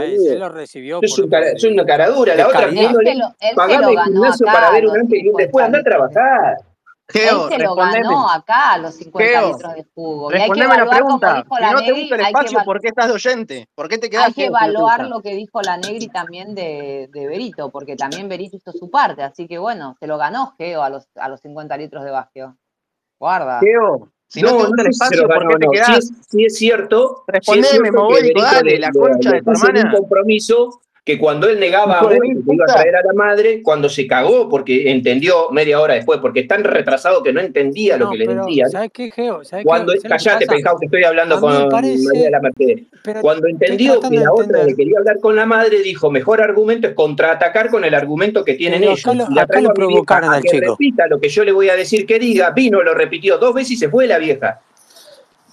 Él 0.03 0.39
lo 0.39 0.49
recibió. 0.49 0.99
Soy 1.57 1.73
una 1.73 1.85
caradura, 1.87 2.35
la 2.35 2.47
otra 2.47 2.69
pidiéndole 2.69 3.15
pagarme 3.55 3.93
el 3.93 3.99
gimnasio 3.99 4.45
para 4.45 4.69
ver 4.69 4.85
un 4.85 4.95
antes 4.99 5.23
y 5.23 5.27
un 5.27 5.35
después, 5.37 5.65
andá 5.65 5.79
a 5.79 5.83
trabajar. 5.83 6.57
Geo, 7.07 7.49
Él 7.49 7.53
se 7.53 7.63
lo 7.63 7.75
ganó 7.75 8.29
acá 8.29 8.73
a 8.73 8.77
los 8.79 8.95
50 8.95 9.29
Geo, 9.29 9.51
litros 9.53 9.73
de 9.75 9.85
jugo. 9.93 10.31
Y 10.31 10.37
hay 10.37 10.49
que 10.49 10.59
la 10.59 10.89
pregunta. 10.89 11.35
Dijo 11.35 11.59
la 11.59 11.67
si 11.67 11.73
no 11.73 11.79
Negri, 11.79 11.93
te 11.93 12.01
gusta 12.01 12.15
el 12.15 12.21
espacio, 12.21 12.59
¿por 12.65 12.81
qué 12.81 12.87
estás 12.87 13.07
de 13.07 13.13
oyente? 13.13 13.69
¿Por 13.75 13.87
qué 13.87 13.97
te 13.99 14.09
quedas 14.09 14.25
Hay 14.25 14.33
que 14.33 14.45
evaluar 14.45 15.07
lo 15.07 15.21
que 15.21 15.35
dijo 15.35 15.61
la 15.61 15.77
Negri 15.77 16.07
también 16.07 16.55
de, 16.55 17.09
de, 17.13 17.27
Berito, 17.27 17.69
porque 17.69 17.95
también 17.95 18.27
Berito 18.27 18.57
hizo 18.57 18.71
su 18.71 18.89
parte. 18.89 19.21
Así 19.21 19.47
que 19.47 19.59
bueno, 19.59 19.95
se 19.99 20.07
lo 20.07 20.17
ganó 20.17 20.55
Geo 20.57 20.81
a 20.81 20.89
los, 20.89 21.07
a 21.15 21.29
los 21.29 21.41
50 21.41 21.77
litros 21.77 22.03
de 22.03 22.11
Basquio. 22.11 22.57
Guarda. 23.19 23.59
Geo, 23.59 24.11
si 24.27 24.41
no, 24.41 24.51
no, 24.51 24.57
te 24.57 24.65
gusta 24.65 24.81
el 24.81 24.89
espacio, 24.89 25.27
¿por 25.27 25.39
qué 25.39 25.53
no, 25.53 25.59
te 25.59 25.67
quedás? 25.71 26.11
Si 26.27 26.43
es, 26.43 26.53
es 26.53 26.57
cierto, 26.57 27.23
respondeme, 27.27 27.67
si 27.67 27.75
es 27.75 27.81
cierto 27.81 28.07
que 28.07 28.41
dale, 28.41 28.79
la 28.79 28.91
concha 28.91 29.31
de 29.31 29.41
tu 29.43 29.51
hermana. 29.51 29.83
un 29.85 29.99
compromiso 29.99 30.81
que 31.05 31.19
cuando 31.19 31.47
él 31.47 31.59
negaba 31.59 31.99
a 31.99 32.13
iba 32.15 32.65
a 32.67 32.73
traer 32.73 32.95
a 32.95 33.03
la 33.03 33.13
madre, 33.13 33.61
cuando 33.61 33.89
se 33.89 34.07
cagó, 34.07 34.49
porque 34.49 34.89
entendió 34.89 35.51
media 35.51 35.79
hora 35.79 35.93
después, 35.93 36.19
porque 36.19 36.39
es 36.39 36.47
tan 36.47 36.63
retrasado 36.63 37.21
que 37.21 37.31
no 37.31 37.41
entendía 37.41 37.95
lo 37.95 38.09
que 38.09 38.17
le 38.17 38.33
decían. 38.33 38.71
¿Sabes 38.71 38.89
qué, 38.91 39.11
Geo? 39.11 39.41
Cuando 39.63 39.93
qué, 39.93 39.99
callate, 39.99 40.47
Penjao, 40.47 40.79
que 40.79 40.87
estoy 40.87 41.03
hablando 41.03 41.39
con 41.39 41.69
parece, 41.69 42.07
María 42.07 42.31
la 42.31 42.39
Mercedes. 42.39 42.85
Cuando 43.21 43.47
entendió 43.47 43.99
que 43.99 44.17
la 44.17 44.33
otra 44.33 44.63
le 44.63 44.75
quería 44.75 44.97
hablar 44.97 45.19
con 45.19 45.35
la 45.35 45.45
madre, 45.45 45.83
dijo, 45.83 46.09
mejor 46.09 46.41
argumento 46.41 46.87
es 46.87 46.95
contraatacar 46.95 47.69
con 47.69 47.85
el 47.85 47.93
argumento 47.93 48.43
que 48.43 48.55
tienen 48.55 48.83
ellos. 48.83 49.05
Acá 49.05 49.13
lo, 49.13 49.39
acá 49.39 49.61
lo 49.61 49.73
provocaron 49.75 50.31
a 50.31 50.37
al 50.37 50.41
que 50.41 50.49
chico. 50.49 50.71
repita 50.71 51.05
lo 51.05 51.19
que 51.19 51.29
yo 51.29 51.43
le 51.43 51.51
voy 51.51 51.69
a 51.69 51.75
decir 51.75 52.07
que 52.07 52.17
diga, 52.17 52.49
vino, 52.49 52.81
lo 52.81 52.95
repitió 52.95 53.37
dos 53.37 53.53
veces 53.53 53.73
y 53.73 53.77
se 53.77 53.89
fue 53.89 54.07
la 54.07 54.17
vieja. 54.17 54.59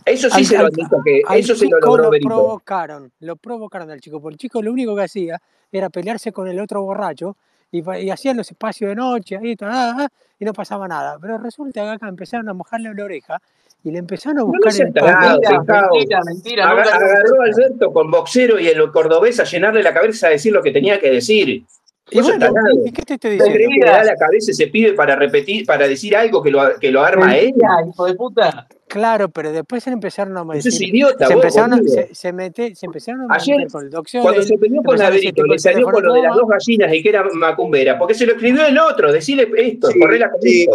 Eso 0.04 0.28
sí 0.30 0.38
al, 0.38 0.44
se 0.46 0.58
lo 0.58 0.66
admito, 0.66 0.96
que 1.04 1.22
al 1.26 1.38
eso 1.38 1.54
chico 1.54 1.76
se 1.80 1.86
lo, 1.86 1.96
lo 1.96 2.10
provocaron, 2.10 3.12
lo 3.20 3.36
provocaron 3.36 3.90
al 3.90 4.00
chico, 4.00 4.20
porque 4.20 4.34
el 4.34 4.38
chico 4.38 4.62
lo 4.62 4.72
único 4.72 4.94
que 4.96 5.02
hacía 5.02 5.40
era 5.70 5.90
pelearse 5.90 6.32
con 6.32 6.48
el 6.48 6.60
otro 6.60 6.82
borracho 6.82 7.36
y, 7.70 7.82
y 8.00 8.10
hacían 8.10 8.36
los 8.36 8.50
espacios 8.50 8.90
de 8.90 8.96
noche 8.96 9.38
ahí, 9.38 9.56
nada, 9.60 9.94
ah, 9.96 10.06
ah, 10.06 10.08
y 10.38 10.44
no 10.44 10.52
pasaba 10.52 10.86
nada. 10.86 11.18
Pero 11.20 11.38
resulta 11.38 11.82
que 11.82 11.88
acá 11.88 12.08
empezaron 12.08 12.48
a 12.48 12.52
mojarle 12.52 12.92
la 12.94 13.04
oreja 13.04 13.40
y 13.84 13.90
le 13.90 13.98
empezaron 13.98 14.38
a 14.38 14.42
buscar 14.44 14.72
no 14.72 14.86
el 14.86 14.92
tarado, 14.92 15.40
mentira, 15.40 15.80
mentira, 15.90 16.20
mentira, 16.24 16.70
Agar, 16.70 16.86
nunca... 16.86 16.96
agarró 16.96 17.42
a 17.42 17.44
Alberto 17.46 17.92
con 17.92 18.10
boxero 18.10 18.60
y 18.60 18.68
el 18.68 18.92
cordobés 18.92 19.40
a 19.40 19.44
llenarle 19.44 19.82
la 19.82 19.94
cabeza 19.94 20.28
a 20.28 20.30
decir 20.30 20.52
lo 20.52 20.62
que 20.62 20.70
tenía 20.70 21.00
que 21.00 21.10
decir. 21.10 21.64
Y 22.10 22.20
bueno, 22.20 22.46
¿y 22.84 22.92
qué 22.92 23.02
te 23.02 23.14
estoy 23.14 23.30
diciendo? 23.32 23.58
¿No 23.58 23.70
que 23.70 23.86
le 23.86 23.90
da 23.90 24.04
la 24.04 24.16
cabeza 24.16 24.50
ese 24.50 24.66
pibe 24.66 24.92
para 24.92 25.16
repetir, 25.16 25.64
para 25.64 25.88
decir 25.88 26.14
algo 26.14 26.42
que 26.42 26.50
lo, 26.50 26.78
que 26.78 26.90
lo 26.90 27.02
arma 27.02 27.28
mentira, 27.28 27.68
él? 27.80 27.88
hijo 27.88 28.04
de 28.04 28.14
puta! 28.14 28.68
Claro, 28.92 29.30
pero 29.30 29.52
después 29.52 29.82
se 29.82 29.88
empezaron 29.88 30.36
a 30.36 30.44
decir, 30.52 30.70
es 30.70 30.80
idiota, 30.82 31.26
se, 31.26 31.32
empezaron, 31.32 31.88
se, 31.88 32.14
se, 32.14 32.30
mete, 32.30 32.74
se 32.74 32.84
empezaron 32.84 33.22
a 33.32 33.36
Ayer, 33.36 33.66
Cuando 33.70 34.42
se 34.42 34.58
peleó 34.58 34.82
con 34.82 34.98
le 34.98 35.58
salió 35.58 35.86
con 35.90 36.02
lo 36.02 36.12
de 36.12 36.20
las 36.20 36.36
dos 36.36 36.46
gallinas 36.46 36.92
y 36.92 37.02
que 37.02 37.08
era 37.08 37.24
macumbera, 37.32 37.98
porque 37.98 38.12
se 38.12 38.26
lo 38.26 38.32
escribió 38.32 38.66
el 38.66 38.78
otro, 38.78 39.10
decirle 39.10 39.50
esto, 39.56 39.86
sí, 39.86 39.98
correr 39.98 40.20
la 40.20 40.30
sí, 40.42 40.66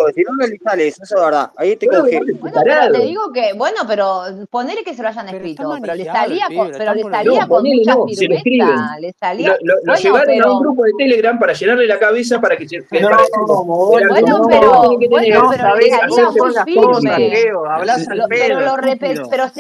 le 0.76 0.88
eso 0.88 1.04
es 1.04 1.14
verdad. 1.14 1.52
Ahí 1.58 1.76
te 1.76 1.86
coge. 1.86 2.20
Bueno, 2.40 2.62
pero 2.64 2.92
te 2.92 3.02
digo 3.06 3.32
que, 3.32 3.54
bueno, 3.54 3.82
pero 3.88 4.24
poner 4.50 4.80
que 4.84 4.96
se 4.96 5.04
lo 5.04 5.10
hayan 5.10 5.30
escrito, 5.30 5.78
pero, 5.80 5.94
le 5.94 6.06
salía 6.06 6.48
con, 6.56 6.72
pero 6.72 6.96
le 6.96 7.04
salía 7.04 7.42
no, 7.42 7.48
con 7.48 7.64
mucha 7.66 7.94
no, 7.94 8.08
lo, 9.62 9.76
lo 9.84 9.96
llevaron 9.96 10.42
a 10.42 10.52
un 10.54 10.60
grupo 10.64 10.84
de 10.86 10.92
Telegram 10.98 11.38
para 11.38 11.54
llenarle 11.54 11.86
la 11.86 12.00
cabeza 12.00 12.42
para 12.42 12.58
que 12.58 12.68
se 12.68 12.84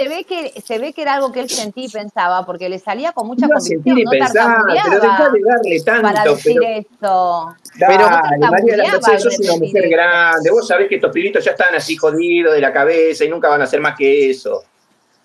ve 0.08 0.24
que 0.24 0.62
se 0.62 0.80
ve 0.80 0.94
que 0.94 1.02
era 1.02 1.16
algo 1.16 1.32
que 1.32 1.42
él 1.42 1.50
sentía 1.50 1.86
y 1.86 1.90
pensaba, 1.90 2.46
porque 2.46 2.70
le 2.70 2.80
salía 2.80 3.12
con 3.12 3.28
mucha 3.28 3.48
sentir 3.60 3.94
convicción, 3.94 4.04
no 4.04 4.12
pensar, 4.12 4.64
pero 4.68 5.02
tartamudeaba 5.02 5.32
de 5.32 5.42
darle 5.42 5.80
tanto. 5.84 6.02
para 6.02 6.24
decir 6.24 6.58
pero- 6.60 6.78
esto. 6.78 7.56
Dale, 7.78 8.38
no 8.40 8.52
María 8.52 8.74
de 8.74 8.78
la 8.78 9.20
sos 9.20 9.40
una 9.40 9.58
mujer 9.58 9.90
grande. 9.90 10.52
Vos 10.52 10.68
sabés 10.68 10.88
que 10.90 10.96
estos 10.96 11.12
pibitos 11.12 11.44
ya 11.44 11.52
están 11.52 11.76
así 11.76 11.96
jodidos 11.96 12.54
de 12.54 12.62
la 12.62 12.74
cabeza 12.74 13.24
y 13.26 13.30
nunca 13.30 13.50
van 13.50 13.62
a 13.62 13.66
hacer 13.66 13.82
más 13.82 13.96
que 13.96 14.30
eso. 14.30 14.64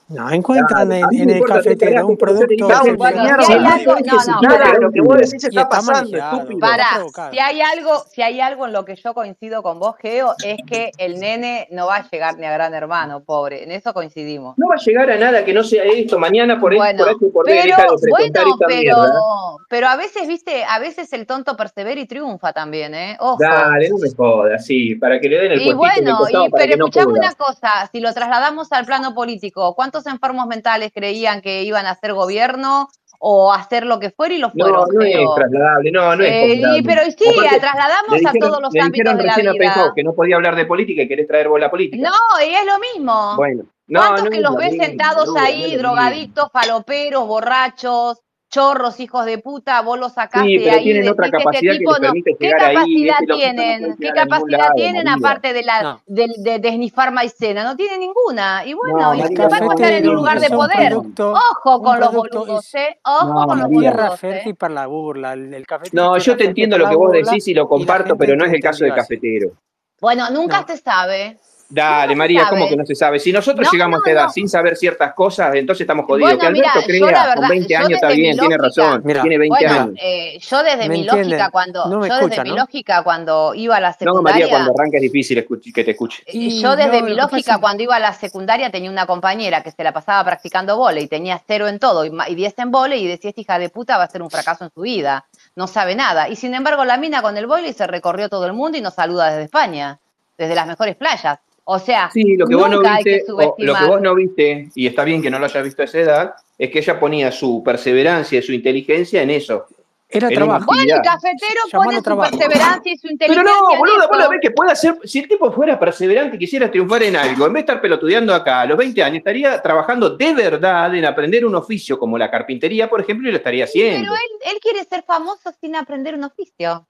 No, 0.08 0.30
encuentran 0.30 0.92
en, 0.92 1.04
en 1.12 1.30
el 1.30 1.44
cafetero 1.44 2.06
un 2.06 2.16
producto 2.18 2.68
Bueno, 2.96 3.42
si 3.42 3.52
hay 3.52 3.64
algo, 3.64 3.96
no, 3.96 4.58
no, 4.58 4.78
lo 4.80 4.92
que 4.92 5.00
vos 5.00 5.16
decís 5.16 5.44
está 5.44 5.62
está 5.62 5.68
pasando, 5.68 6.18
estúpido. 6.18 6.58
provocado. 6.96 7.32
si 7.32 7.38
hay 7.38 7.60
algo, 7.62 8.04
si 8.12 8.22
hay 8.22 8.40
algo 8.40 8.66
en 8.66 8.72
lo 8.72 8.84
que 8.84 8.96
yo 8.96 9.14
coincido 9.14 9.62
con 9.62 9.78
vos, 9.78 9.96
Geo, 9.98 10.34
es 10.44 10.58
que 10.66 10.90
el 10.98 11.18
nene 11.18 11.66
no 11.70 11.86
va 11.86 11.96
a 11.96 12.10
llegar 12.10 12.36
ni 12.36 12.46
a 12.46 12.52
gran 12.52 12.74
hermano, 12.74 13.22
pobre. 13.24 13.64
En 13.64 13.70
eso 13.72 13.94
coincidimos. 13.94 14.58
No 14.58 14.68
va 14.68 14.74
a 14.74 14.78
llegar 14.78 15.10
a 15.10 15.16
nada 15.16 15.44
que 15.44 15.54
no 15.54 15.64
sea 15.64 15.84
esto. 15.84 16.18
Mañana 16.18 16.60
por, 16.60 16.76
Bueno, 16.76 17.04
por 17.04 17.28
y 17.28 17.30
por 17.30 17.44
pero, 17.46 17.76
frecuentar 17.98 18.44
bueno, 18.44 18.54
esta 18.54 18.66
pero, 18.66 18.96
mierda. 18.96 19.20
pero 19.68 19.88
a 19.88 19.96
veces, 19.96 20.28
viste, 20.28 20.64
a 20.64 20.78
veces 20.78 21.12
el 21.12 21.26
tonto 21.26 21.56
persevera 21.56 22.00
y 22.00 22.06
triunfa 22.06 22.52
también, 22.52 22.94
¿eh? 22.94 23.16
Ojo. 23.18 23.38
Dale, 23.40 23.88
no 23.88 23.96
me 23.98 24.10
jodas, 24.10 24.66
sí, 24.66 24.94
para 24.96 25.18
que 25.18 25.28
le 25.28 25.38
den 25.38 25.52
el 25.52 25.62
Y 25.62 25.72
bueno, 25.72 26.18
y, 26.28 26.50
para 26.50 26.64
pero 26.64 26.76
no 26.76 26.86
escuchame 26.86 27.12
una 27.12 27.32
cosa, 27.34 27.88
si 27.90 28.00
lo 28.00 28.12
trasladamos 28.12 28.70
al 28.72 28.84
plano 28.84 29.14
político, 29.14 29.74
¿cuántos 29.74 30.01
enfermos 30.06 30.46
mentales 30.46 30.90
creían 30.94 31.40
que 31.40 31.62
iban 31.62 31.86
a 31.86 31.90
hacer 31.90 32.12
gobierno 32.14 32.88
o 33.24 33.52
hacer 33.52 33.86
lo 33.86 34.00
que 34.00 34.10
fuera 34.10 34.34
y 34.34 34.38
lo 34.38 34.50
No, 34.54 34.64
fueron? 34.64 34.88
no 34.94 35.02
es 35.02 35.14
Geo? 35.14 35.34
trasladable, 35.36 35.92
no, 35.92 36.16
no 36.16 36.24
es 36.24 36.30
Eh, 36.30 36.46
y, 36.46 36.48
comparable. 36.60 36.82
pero 36.84 37.02
sí, 37.16 37.38
Aparte, 37.38 37.60
trasladamos 37.60 38.10
le 38.10 38.16
a 38.16 38.18
dijeron- 38.32 38.40
todos 38.50 38.62
los 38.62 38.74
ámbitos 38.74 38.92
dijeron 38.92 39.16
de 39.18 39.24
la 39.24 39.52
vida. 39.52 39.74
Pejo 39.74 39.94
que 39.94 40.02
no 40.04 40.12
podía 40.14 40.36
hablar 40.36 40.56
de 40.56 40.66
política 40.66 41.02
y 41.02 41.08
querés 41.08 41.28
traer 41.28 41.48
vos 41.48 41.60
la 41.60 41.70
política. 41.70 42.02
No, 42.10 42.44
y 42.44 42.52
es 42.52 42.66
lo 42.66 42.78
mismo. 42.80 43.36
Bueno, 43.36 43.64
no, 43.86 44.00
¿Cuántos 44.00 44.24
no 44.24 44.30
que 44.30 44.36
es 44.38 44.42
los 44.42 44.52
lo 44.52 44.58
ves 44.58 44.76
sentados 44.76 45.26
no, 45.28 45.34
no 45.34 45.40
ahí, 45.40 45.72
es 45.74 45.78
drogadictos, 45.78 46.48
faloperos, 46.52 47.26
borrachos, 47.28 48.20
chorros, 48.52 49.00
hijos 49.00 49.24
de 49.24 49.38
puta, 49.38 49.80
vos 49.80 49.98
los 49.98 50.12
sacaste 50.12 50.46
Sí, 50.46 50.58
pero 50.58 50.76
ahí, 50.76 50.84
tienen 50.84 51.08
otra 51.08 51.30
capacidad 51.30 51.54
este 51.54 51.68
que 51.70 51.78
tipo 51.78 51.92
les 51.92 52.00
no. 52.02 52.12
¿Qué 52.38 52.46
ahí, 52.46 52.52
capacidad 52.74 53.16
este 53.22 53.34
tienen? 53.34 53.96
¿Qué 53.98 54.08
capacidad 54.10 54.58
lado, 54.58 54.72
tienen 54.76 55.08
aparte 55.08 55.52
de 55.54 55.62
la 55.62 55.82
No. 55.82 56.00
de, 56.06 56.28
de, 56.36 56.58
de 56.58 56.68
esnifar 56.68 57.12
maicena? 57.12 57.64
No 57.64 57.74
tienen 57.74 58.00
ninguna. 58.00 58.64
Y 58.66 58.74
bueno, 58.74 58.98
No, 58.98 59.14
y 59.14 59.34
capaz 59.34 59.58
que 59.58 59.64
están 59.64 59.92
en 59.94 60.08
un 60.10 60.14
lugar 60.16 60.38
de 60.38 60.50
poder. 60.50 60.88
producto, 60.90 61.32
Ojo 61.32 61.82
con 61.82 61.98
los 61.98 62.12
boludos, 62.12 62.66
es 62.66 62.74
¿eh? 62.74 62.98
Ojo 63.04 63.40
No, 63.40 63.46
con 63.46 63.58
los 63.58 63.68
boludos, 63.70 64.12
¿eh? 64.12 64.16
fértil 64.18 64.54
para 64.54 64.74
la 64.74 64.86
burla. 64.86 65.32
El, 65.32 65.54
el 65.54 65.66
cafetero 65.66 66.02
No, 66.02 66.18
yo 66.18 66.36
te 66.36 66.44
entiendo 66.44 66.76
lo 66.76 66.88
que 66.88 66.94
vos 66.96 67.10
decís 67.10 67.48
y 67.48 67.54
lo 67.54 67.66
comparto, 67.66 68.16
pero 68.16 68.36
no 68.36 68.44
es 68.44 68.52
el 68.52 68.60
caso 68.60 68.84
del 68.84 68.94
cafetero. 68.94 69.52
Bueno, 69.98 70.28
nunca 70.30 70.62
se 70.66 70.76
sabe. 70.76 71.38
Dale, 71.74 72.14
María, 72.14 72.48
¿cómo 72.50 72.68
que 72.68 72.76
no 72.76 72.84
se 72.84 72.94
sabe? 72.94 73.18
Si 73.18 73.32
nosotros 73.32 73.66
No, 73.66 73.72
llegamos 73.72 73.96
a 73.96 73.98
esta 74.00 74.10
edad 74.10 74.24
no. 74.26 74.32
sin 74.32 74.46
saber 74.48 74.76
ciertas 74.76 75.14
cosas, 75.14 75.54
entonces 75.54 75.80
estamos 75.82 76.04
jodidos. 76.04 76.28
Bueno, 76.36 76.38
que 76.40 76.46
Alberto 76.46 76.80
crea, 76.86 77.00
con 77.00 77.34
verdad, 77.34 77.48
20 77.48 77.72
yo 77.72 77.78
años 77.78 77.90
está 77.92 78.08
bien, 78.08 78.36
tiene 78.38 78.58
razón, 78.58 79.02
Mira, 79.04 79.22
tiene 79.22 79.38
20 79.38 79.66
bueno, 79.66 79.80
años. 79.82 79.94
eh, 80.02 80.38
yo 80.38 80.62
desde 80.62 80.88
¿me 80.88 80.94
mi 80.98 81.04
lógica 81.04 81.48
cuando, 81.50 81.84
yo 81.90 82.28
desde 82.28 82.42
mi 82.44 82.50
lógica 82.50 83.02
cuando 83.02 83.54
iba 83.54 83.76
a 83.76 83.80
la 83.80 83.96
No, 84.00 84.20
María, 84.20 84.46
secundaria, 84.46 84.48
cuando 84.50 84.72
arranca 84.78 84.96
es 84.98 85.02
difícil 85.02 85.46
que 85.74 85.84
te 85.84 85.90
escuche. 85.92 86.22
eh, 86.26 86.30
Y 86.34 86.60
yo 86.60 86.76
desde 86.76 87.00
no, 87.00 87.06
mi 87.06 87.14
lógica 87.14 87.58
cuando 87.58 87.82
iba 87.82 87.96
a 87.96 88.00
la 88.00 88.12
secundaria 88.12 88.70
tenía 88.70 88.90
una 88.90 89.06
compañera 89.06 89.62
que 89.62 89.70
se 89.70 89.82
la 89.82 89.92
pasaba 89.92 90.22
practicando 90.24 90.76
vole 90.76 91.00
y 91.00 91.06
tenía 91.06 91.40
cero 91.46 91.68
en 91.68 91.78
todo 91.78 92.04
y 92.04 92.10
ma- 92.10 92.28
y 92.28 92.34
10 92.34 92.54
en 92.58 92.70
vole 92.70 92.98
y 92.98 93.06
decía, 93.06 93.30
esta 93.30 93.40
hija 93.40 93.58
de 93.58 93.70
puta 93.70 93.96
va 93.96 94.04
a 94.04 94.08
ser 94.10 94.20
un 94.20 94.30
fracaso 94.30 94.64
en 94.64 94.70
su 94.74 94.82
vida, 94.82 95.24
no 95.56 95.66
sabe 95.66 95.94
nada. 95.94 96.28
Y 96.28 96.36
sin 96.36 96.54
embargo 96.54 96.84
la 96.84 96.98
mina 96.98 97.22
con 97.22 97.36
el 97.38 97.46
vole 97.46 97.72
se 97.72 97.86
recorrió 97.86 98.28
todo 98.28 98.44
el 98.44 98.52
mundo 98.52 98.76
y 98.76 98.82
nos 98.82 98.92
saluda 98.94 99.30
desde 99.30 99.44
España, 99.44 99.98
desde 100.36 100.54
las 100.54 100.66
mejores 100.66 100.96
playas. 100.96 101.38
O 101.74 101.78
sea, 101.78 102.10
Sí, 102.12 102.36
lo 102.36 102.46
que 102.46 102.54
vos 102.54 102.68
no 102.68 102.76
nunca 102.76 102.96
hay 102.96 103.04
que 103.04 103.14
viste, 103.14 103.32
o 103.32 103.34
lo 103.34 103.38
que 103.38 103.44
subestimar. 103.62 103.88
vos 103.88 104.00
no 104.02 104.14
viste, 104.14 104.68
y 104.74 104.86
está 104.86 105.04
bien 105.04 105.22
que 105.22 105.30
no 105.30 105.38
lo 105.38 105.46
hayas 105.46 105.64
visto 105.64 105.80
a 105.80 105.84
esa 105.86 105.98
edad, 106.00 106.34
es 106.58 106.70
que 106.70 106.80
ella 106.80 107.00
ponía 107.00 107.32
su 107.32 107.62
perseverancia 107.64 108.38
y 108.38 108.42
su 108.42 108.52
inteligencia 108.52 109.22
en 109.22 109.30
eso. 109.30 109.66
Era 110.14 110.28
en 110.28 110.34
trabajo. 110.34 110.66
Bueno, 110.66 110.82
el 110.96 111.00
cafetero 111.00 111.60
Llamalo 111.72 111.84
pone 111.88 111.96
su 111.96 112.02
trabajo. 112.02 112.36
perseverancia 112.36 112.92
y 112.92 112.96
su 112.98 113.02
Pero 113.04 113.12
inteligencia 113.12 113.52
no, 113.58 113.72
en 113.72 113.78
boludo, 113.78 114.08
vos 114.10 114.28
ves 114.28 114.40
que 114.42 114.50
puede 114.50 114.72
hacer, 114.72 114.98
si 115.04 115.20
el 115.20 115.28
tipo 115.28 115.50
fuera 115.50 115.78
perseverante 115.78 116.36
y 116.36 116.38
quisiera 116.38 116.70
triunfar 116.70 117.02
en 117.04 117.16
algo, 117.16 117.46
en 117.46 117.52
vez 117.54 117.60
de 117.64 117.72
estar 117.72 117.80
pelotudeando 117.80 118.34
acá 118.34 118.60
a 118.60 118.66
los 118.66 118.76
20 118.76 119.02
años, 119.02 119.16
estaría 119.20 119.62
trabajando 119.62 120.10
de 120.10 120.34
verdad 120.34 120.94
en 120.94 121.06
aprender 121.06 121.46
un 121.46 121.54
oficio 121.54 121.98
como 121.98 122.18
la 122.18 122.30
carpintería, 122.30 122.90
por 122.90 123.00
ejemplo, 123.00 123.26
y 123.26 123.30
lo 123.32 123.38
estaría 123.38 123.64
haciendo. 123.64 124.00
Pero 124.00 124.12
él, 124.12 124.52
él 124.52 124.60
quiere 124.60 124.84
ser 124.84 125.02
famoso 125.04 125.50
sin 125.58 125.74
aprender 125.76 126.14
un 126.14 126.24
oficio. 126.24 126.86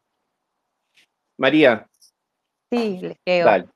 María, 1.39 1.87
Sí, 2.73 2.99
les 3.03 3.19
Geo. 3.25 3.45
dale. 3.47 3.67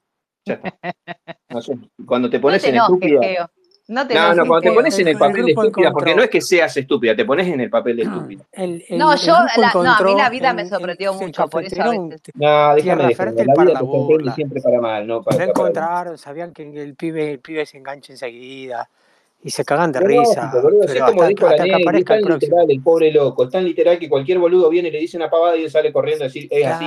Ya 0.46 0.54
está. 0.54 0.74
No 1.48 1.61
sé, 1.62 1.78
cuando 2.04 2.28
te 2.28 2.38
No 2.38 2.42
pones 2.42 2.62
te 2.62 2.68
en 2.68 2.74
enojes, 2.74 2.94
estúpida. 2.94 3.20
Geo. 3.22 3.50
No 3.88 4.06
te 4.06 4.14
No, 4.14 4.35
no, 4.35 4.46
cuando 4.46 4.61
te 4.61 4.72
pones 4.72 4.94
en 4.94 5.00
el 5.00 5.09
El- 5.09 5.12
el 5.14 5.18
papel 5.18 5.46
de 5.46 5.52
estúpida, 5.52 5.92
porque 5.92 6.14
no 6.14 6.22
es 6.22 6.30
que 6.30 6.40
seas 6.40 6.76
estúpida, 6.76 7.14
te 7.16 7.24
pones 7.24 7.46
en 7.46 7.61
el 7.61 7.70
papel 7.70 7.96
de 7.96 8.02
estúpida. 8.02 8.44
El, 8.52 8.85
el- 8.88 8.98
No, 8.98 9.12
el 9.12 9.18
yo, 9.20 9.32
la- 9.56 9.72
no, 9.72 9.92
a 9.92 10.00
mí 10.02 10.14
la 10.16 10.28
vida 10.28 10.50
en- 10.50 10.56
me 10.56 10.62
en- 10.62 10.68
sorprendió 10.68 11.12
en 11.12 11.18
mucho, 11.18 11.48
por 11.48 11.62
eso 11.62 11.82
a 11.82 11.90
veces. 11.90 12.20
No, 12.35 12.74
déjame 12.74 12.82
Tierra 12.82 12.96
de 12.96 13.14
joder, 13.14 13.16
fértil 13.16 13.46
la 13.46 13.54
para 13.54 13.64
vida 13.70 13.80
la 13.80 14.24
te 14.26 14.30
siempre 14.35 14.61
para 14.61 14.80
mal, 14.80 15.06
no 15.06 15.22
para 15.22 15.37
bien. 15.38 15.50
encontraron, 15.50 16.18
sabían 16.18 16.52
que 16.52 16.62
el 16.82 16.94
pibe, 16.96 17.30
el 17.30 17.38
pibe 17.38 17.64
se 17.64 17.78
engancha 17.78 18.12
enseguida 18.12 18.90
y 19.44 19.50
se 19.50 19.64
cagan 19.64 19.92
de 19.92 20.00
risa. 20.00 20.52
boludo, 20.61 20.80
como 21.06 21.22
hasta, 21.22 21.66
la 21.66 21.78
que 21.92 21.98
es 21.98 22.04
tan 22.04 22.18
el 22.18 22.24
literal 22.24 22.70
el 22.70 22.82
pobre 22.82 23.12
loco, 23.12 23.44
es 23.44 23.50
tan 23.50 23.64
literal 23.64 23.98
que 24.00 24.09
cualquier 24.09 24.40
boludo 24.40 24.68
viene 24.68 24.88
y 24.88 24.92
le 24.92 24.98
dice 24.98 25.16
una 25.16 25.30
pavada 25.30 25.56
y 25.56 25.62
él 25.62 25.70
sale 25.70 25.92
corriendo 25.92 26.24
a 26.24 26.26
decir, 26.26 26.48
es 26.50 26.66
así. 26.66 26.85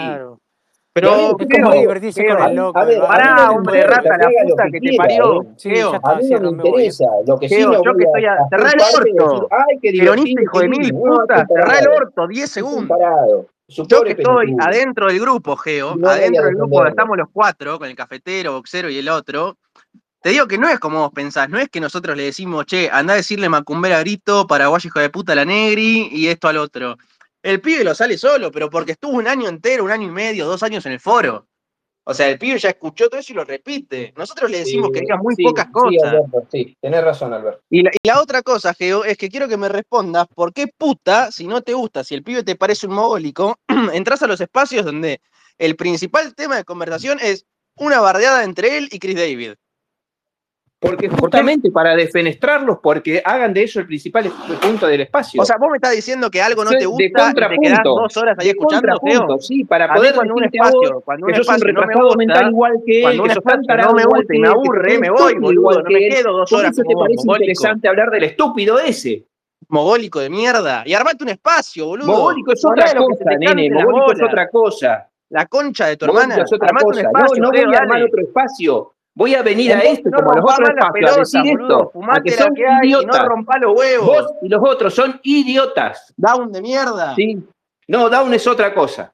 Pero, 1.00 1.38
Geo, 1.38 1.72
divertirse 1.72 2.26
con 2.26 2.42
el 2.44 2.56
loco. 2.56 2.74
pará, 2.74 3.52
hombre, 3.52 3.84
rata, 3.84 4.18
la 4.18 4.30
puta 4.44 4.66
que 4.72 4.80
te 4.80 4.98
parió. 4.98 5.40
A 6.04 6.16
mí 6.16 6.30
no 6.30 6.52
me 6.52 6.70
interesa, 6.70 7.06
lo 7.26 7.40
que 7.40 7.50
sí 7.50 7.62
yo 7.62 7.82
que 7.96 8.04
estoy 8.04 8.26
a... 8.26 8.38
Cerrá 8.50 8.72
el 8.72 8.82
orto. 8.82 9.48
Peronista, 9.82 10.42
hijo 10.42 10.60
de 10.60 10.70
mil 10.70 10.94
putas, 10.94 11.48
cerrá 11.48 11.80
el 11.80 11.88
orto, 11.88 12.28
10 12.28 12.44
estoy 12.44 12.64
segundos. 12.64 12.98
Yo 13.68 14.02
que 14.04 14.12
estoy 14.12 14.56
adentro 14.60 15.08
del 15.08 15.20
grupo, 15.20 15.56
Geo, 15.56 15.92
adentro 16.04 16.46
del 16.46 16.56
grupo, 16.56 16.84
defenderlo. 16.84 16.90
estamos 16.90 17.18
los 17.18 17.28
cuatro, 17.32 17.78
con 17.78 17.88
el 17.88 17.96
cafetero, 17.96 18.54
boxero 18.54 18.90
y 18.90 18.98
el 18.98 19.10
otro. 19.10 19.58
Te 20.22 20.32
digo 20.32 20.48
que 20.48 20.58
no 20.58 20.68
es 20.68 20.80
como 20.80 21.00
vos 21.00 21.12
pensás, 21.14 21.48
no 21.50 21.60
es 21.60 21.70
que 21.70 21.80
nosotros 21.80 22.18
le 22.18 22.24
decimos, 22.24 22.66
che, 22.66 22.90
anda 22.92 23.14
a 23.14 23.18
decirle 23.18 23.48
macumbera 23.48 23.98
a 23.98 24.00
grito, 24.02 24.48
paraguayo 24.48 24.88
hijo 24.88 25.00
de 25.00 25.10
puta 25.10 25.34
la 25.34 25.46
negri 25.46 26.10
y 26.12 26.28
esto 26.28 26.48
al 26.50 26.58
otro. 26.58 26.98
El 27.42 27.62
pibe 27.62 27.84
lo 27.84 27.96
sale 27.96 28.18
solo, 28.18 28.52
pero 28.52 28.70
porque 28.70 28.94
estuvo 28.94 29.14
un 29.14 29.28
año 29.28 29.48
entero, 29.48 29.86
un 29.86 29.92
año 29.92 30.08
y 30.08 30.12
medio, 30.12 30.46
dos 30.46 30.64
años 30.64 30.86
en 30.86 30.94
el 30.94 31.00
foro. 31.00 31.48
O 32.04 32.14
sea, 32.14 32.28
el 32.28 32.40
pibe 32.40 32.58
ya 32.58 32.70
escuchó 32.70 33.08
todo 33.08 33.20
eso 33.20 33.34
y 33.34 33.36
lo 33.36 33.46
repite. 33.46 34.14
Nosotros 34.18 34.50
le 34.50 34.60
decimos 34.60 34.90
que 34.92 35.02
diga 35.02 35.18
muy 35.18 35.36
sí, 35.36 35.44
pocas 35.44 35.68
Sí, 35.68 35.72
cosas. 35.72 36.10
Alberto, 36.10 36.48
sí, 36.52 36.76
tenés 36.82 37.04
razón, 37.04 37.34
Alberto. 37.34 37.62
Y 37.70 37.84
la, 37.84 37.92
y 37.92 38.08
la 38.08 38.20
otra 38.20 38.42
cosa, 38.42 38.74
Geo, 38.74 39.06
es 39.06 39.16
que 39.16 39.30
quiero 39.30 39.48
que 39.48 39.58
me 39.58 39.70
respondas 39.70 40.28
por 40.34 40.52
qué 40.52 40.68
puta, 40.76 41.32
si 41.32 41.46
no 41.46 41.62
te 41.62 41.76
gusta, 41.76 42.04
si 42.04 42.16
el 42.16 42.24
pibe 42.24 42.44
te 42.44 42.56
parece 42.56 42.88
un 42.88 42.94
mogólico, 42.94 43.60
entras 43.94 44.24
a 44.24 44.28
los 44.28 44.42
espacios 44.42 44.86
donde 44.86 45.22
el 45.60 45.76
principal 45.76 46.34
tema 46.34 46.56
de 46.56 46.64
conversación 46.64 47.20
es 47.22 47.46
una 47.76 48.02
bardeada 48.02 48.44
entre 48.44 48.78
él 48.78 48.90
y 48.92 49.00
Chris 49.00 49.16
David. 49.16 49.54
Porque 50.82 51.10
justamente 51.10 51.70
para 51.72 51.94
defenestrarlos, 51.94 52.78
porque 52.82 53.22
hagan 53.26 53.54
de 53.54 53.64
eso 53.64 53.82
el 53.82 53.86
principal 53.86 54.32
punto 54.62 54.88
del 54.88 55.02
espacio. 55.02 55.42
O 55.42 55.46
sea, 55.46 55.58
vos 55.58 55.70
me 55.72 55.76
estás 55.76 55.92
diciendo 55.94 56.32
que 56.32 56.42
algo 56.42 56.64
no 56.64 56.70
te 56.72 56.78
de 56.78 56.86
gusta 56.86 57.04
y 57.04 57.34
te 57.34 57.58
quedás 57.62 57.80
dos 57.84 58.16
horas 58.16 58.38
ahí 58.40 58.46
de 58.46 58.52
escuchando, 58.52 59.38
sí, 59.40 59.66
para 59.66 59.94
poder 59.94 60.16
cuando 60.16 60.36
un 60.36 60.44
espacio, 60.46 60.94
vos 60.94 61.04
cuando 61.04 61.26
un 61.26 61.34
que 61.34 61.42
espacio 61.42 61.74
no 61.74 61.86
me 61.86 61.96
gusta, 61.96 62.18
mental 62.18 62.50
igual 62.50 62.74
que 62.86 62.98
él, 62.98 63.02
cuando 63.04 63.24
un 63.24 63.30
que 63.68 63.76
no 63.76 63.94
me 63.94 64.06
gusta 64.06 64.36
y 64.36 64.40
me 64.40 64.48
él, 64.48 64.54
que 64.54 64.60
aburre, 64.60 65.00
me 65.00 65.10
voy, 65.10 65.36
boludo, 65.36 65.82
no 65.84 65.90
me 65.90 66.08
él. 66.08 66.14
quedo 66.16 66.32
dos 66.38 66.50
Por 66.50 66.60
horas 66.60 66.72
eso 66.72 66.82
te 66.82 66.86
como 66.86 67.00
parece 67.02 67.18
mogólico. 67.26 67.44
interesante 67.44 67.88
hablar 67.90 68.10
del 68.12 68.24
estúpido 68.24 68.80
ese. 68.80 69.26
Mogólico 69.68 70.20
de 70.22 70.30
mierda. 70.30 70.84
Y 70.86 70.94
armate 70.94 71.24
un 71.26 71.30
espacio, 71.30 71.88
boludo. 71.88 72.08
Mogólico 72.08 72.54
es 72.54 72.64
otra 72.64 72.96
cosa, 72.96 73.32
nene, 73.38 73.70
mogólico 73.70 74.14
es 74.14 74.22
otra 74.24 74.50
cosa. 74.50 75.10
La 75.28 75.46
concha 75.46 75.88
de 75.88 75.98
tu 75.98 76.06
Mogólico 76.06 76.32
hermana. 76.32 76.44
es 76.46 76.54
otra 76.54 76.68
Armate 76.70 76.86
un 76.86 76.92
cosa. 76.92 77.02
espacio, 77.02 77.44
no, 77.44 77.52
voy 77.52 77.76
a 77.76 77.80
armar 77.80 78.02
otro 78.04 78.22
espacio. 78.22 78.94
Voy 79.20 79.36
a 79.36 79.44
venir 79.44 79.74
a 79.74 79.80
este, 79.80 80.10
no 80.10 80.18
como 80.18 80.34
los 80.34 80.46
otros 80.46 80.70
las 80.70 80.78
espacios, 80.78 81.36
a 81.36 81.40
decir 81.42 81.60
esto, 81.60 81.82
a 81.82 81.90
Fumate 81.90 82.22
que 82.24 82.30
la 82.32 82.38
son 82.38 82.56
que 82.56 82.66
hay 82.66 82.88
y 82.88 82.92
no 82.94 83.00
idiotas. 83.02 83.26
rompás 83.26 83.58
los 83.60 83.78
huevos. 83.78 84.08
Vos 84.08 84.34
y 84.42 84.48
los 84.48 84.62
otros 84.64 84.96
son 84.96 85.20
idiotas. 85.24 86.14
Down 86.16 86.54
de 86.54 86.62
mierda. 86.62 87.16
¿sí? 87.16 87.44
No, 87.90 88.10
Down 88.10 88.34
es 88.34 88.48
otra 88.48 88.74
cosa. 88.74 89.14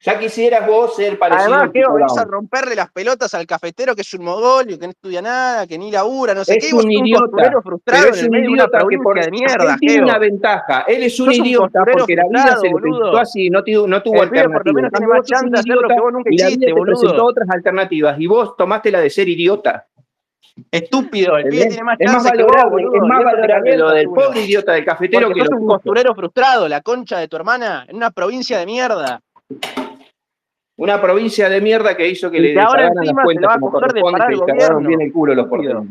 Ya 0.00 0.16
quisieras 0.16 0.64
vos 0.64 0.94
ser 0.94 1.18
parecido 1.18 1.54
Además, 1.54 1.70
Geo, 1.72 1.92
venís 1.94 2.16
a 2.16 2.24
romperle 2.24 2.76
las 2.76 2.88
pelotas 2.92 3.34
al 3.34 3.46
cafetero 3.48 3.96
que 3.96 4.02
es 4.02 4.14
un 4.14 4.24
mogolio, 4.24 4.78
que 4.78 4.86
no 4.86 4.92
estudia 4.92 5.20
nada, 5.20 5.66
que 5.66 5.76
ni 5.76 5.90
labura, 5.90 6.34
no 6.34 6.44
sé 6.44 6.54
Es 6.56 6.64
qué. 6.64 6.68
y 6.70 6.72
vos 6.72 6.84
un 6.84 6.90
un 6.90 7.06
idiota, 7.06 7.24
costurero 7.24 7.62
frustrado 7.62 8.02
Pero 8.04 8.14
es 8.14 8.22
un 8.22 8.36
idiota 8.36 8.78
que 8.88 8.98
por, 8.98 9.20
de 9.20 9.30
mierda, 9.32 9.72
él 9.74 9.80
tiene 9.80 10.02
una 10.04 10.18
ventaja. 10.18 10.84
Él 10.86 11.02
es 11.02 11.18
un 11.18 11.28
un 11.28 11.34
idiota 11.34 11.80
costurero 11.80 11.98
porque 11.98 12.14
la 12.14 12.22
vida 12.28 12.56
se 12.58 12.66
le 12.68 12.74
presentó 12.74 13.16
así, 13.18 13.50
no, 13.50 13.64
tuvo- 13.64 13.86
no 13.88 14.02
tuvo 14.02 14.22
pibe 14.30 14.48
por 14.48 14.66
lo 14.66 14.72
menos 14.72 14.90
En 14.92 14.98
tiene 14.98 15.08
cambio, 15.08 15.08
más 15.08 15.18
vos 15.18 15.26
sos 15.28 15.42
un 15.42 15.50
chance 15.50 15.50
de 15.50 15.58
hacer 15.58 15.68
lo 15.74 15.80
idiota 15.80 15.94
que 15.94 16.00
vos 16.00 16.12
nunca 16.12 16.30
y 16.30 16.38
la 16.38 16.46
vida 16.46 16.48
hiciste, 16.48 16.66
te 16.66 16.80
presentó 16.80 17.24
otras 17.24 17.48
alternativas 17.50 18.20
y 18.20 18.26
vos 18.28 18.56
tomaste 18.56 18.90
la 18.92 19.00
de 19.00 19.10
ser 19.10 19.28
idiota. 19.28 19.86
Estúpido, 20.70 21.36
el 21.38 21.48
pibe 21.48 21.66
tiene 21.66 21.82
más 21.82 21.96
Es 21.98 22.12
más 22.12 22.22
chance 22.24 22.36
que 22.36 22.42
vos, 22.44 22.70
boludo. 22.70 22.94
es 22.94 23.02
más 23.02 23.24
valorable 23.24 23.76
lo 23.76 23.90
del 23.90 24.06
pobre 24.10 24.42
idiota 24.42 24.72
del 24.74 24.84
cafetero 24.84 25.28
que 25.34 25.40
sos 25.40 25.48
un 25.58 25.66
costurero 25.66 26.14
frustrado, 26.14 26.68
la 26.68 26.82
concha 26.82 27.18
de 27.18 27.26
tu 27.26 27.34
hermana, 27.36 27.84
en 27.88 27.96
una 27.96 28.12
provincia 28.12 28.58
de 28.58 28.66
mierda. 28.66 29.20
Una 30.78 31.00
provincia 31.02 31.48
de 31.48 31.60
mierda 31.60 31.96
que 31.96 32.08
hizo 32.08 32.30
que 32.30 32.38
Y 32.38 32.40
le 32.40 32.54
que 32.54 32.60
ahora 32.60 32.88
pagaran 32.88 32.94
las 32.94 33.04
encima 33.04 33.22
se 33.32 33.40
va 33.46 33.54
a 33.54 33.60
coger 33.60 33.92
de 33.92 34.00
corresponde, 34.00 34.12
parar 34.12 34.28
que 34.28 34.34
el 34.34 34.40
le 34.40 34.46
cagaron 34.46 34.68
gobierno. 34.76 34.88
bien 34.88 35.00
el 35.02 35.12
culo 35.12 35.34
los 35.34 35.46
porteños. 35.48 35.84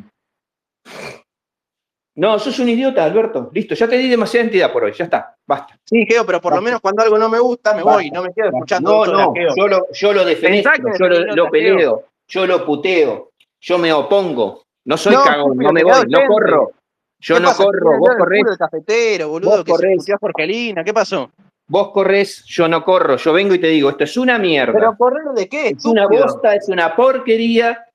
No, 2.15 2.39
sos 2.39 2.57
un 2.59 2.69
idiota, 2.69 3.03
Alberto. 3.03 3.51
Listo, 3.53 3.75
ya 3.75 3.87
te 3.87 3.95
di 3.97 4.07
demasiada 4.09 4.45
entidad 4.45 4.71
por 4.73 4.83
hoy, 4.85 4.91
ya 4.93 5.03
está, 5.03 5.35
basta. 5.45 5.77
Sí, 5.85 6.03
Geo, 6.07 6.25
pero 6.25 6.41
por 6.41 6.55
lo 6.55 6.61
menos 6.61 6.79
cuando 6.81 7.03
algo 7.03 7.17
no 7.19 7.29
me 7.29 7.37
gusta, 7.39 7.75
me 7.75 7.83
voy, 7.83 8.09
no 8.09 8.23
me 8.23 8.33
quedo 8.33 8.47
escuchando 8.47 9.05
No, 9.05 9.13
no, 9.13 9.33
Geo. 9.33 9.53
yo 9.55 9.67
lo, 9.67 9.85
yo 9.93 10.13
lo 10.13 10.25
defenestro, 10.25 10.73
yo 10.97 11.35
lo, 11.35 11.49
peleo, 11.51 12.03
yo 12.27 12.47
lo 12.47 12.65
puteo, 12.65 13.29
yo 13.61 13.77
me 13.77 13.93
opongo. 13.93 14.63
No 14.85 14.97
soy 14.97 15.13
No, 15.13 15.23
cagón, 15.23 15.57
no 15.57 15.71
me 15.71 15.83
voy, 15.83 16.05
no 16.07 16.19
corro. 16.27 16.71
Yo 17.19 17.35
¿Qué 17.35 17.41
no 17.41 17.47
pasa? 17.49 17.63
corro, 17.65 17.89
¿Quién 17.89 17.99
vos 17.99 18.09
el 18.11 18.17
corres, 18.17 18.43
del 18.45 18.57
cafetero, 18.57 19.29
boludo, 19.29 19.49
Vos 19.49 19.63
que 19.63 19.71
se 19.71 19.77
corres. 19.77 20.09
a 20.11 20.17
Jorgelina, 20.17 20.83
¿qué 20.83 20.93
pasó? 20.93 21.29
Vos 21.67 21.91
corres, 21.91 22.43
yo 22.45 22.67
no 22.67 22.83
corro. 22.83 23.17
Yo 23.17 23.33
vengo 23.33 23.53
y 23.53 23.59
te 23.59 23.67
digo, 23.67 23.89
esto 23.89 24.03
es 24.03 24.17
una 24.17 24.37
mierda. 24.39 24.73
Pero 24.73 24.97
correr 24.97 25.25
de 25.35 25.47
qué, 25.49 25.69
es 25.69 25.85
una 25.85 26.07
bosta, 26.07 26.55
es 26.55 26.67
una 26.69 26.95
porquería. 26.95 27.85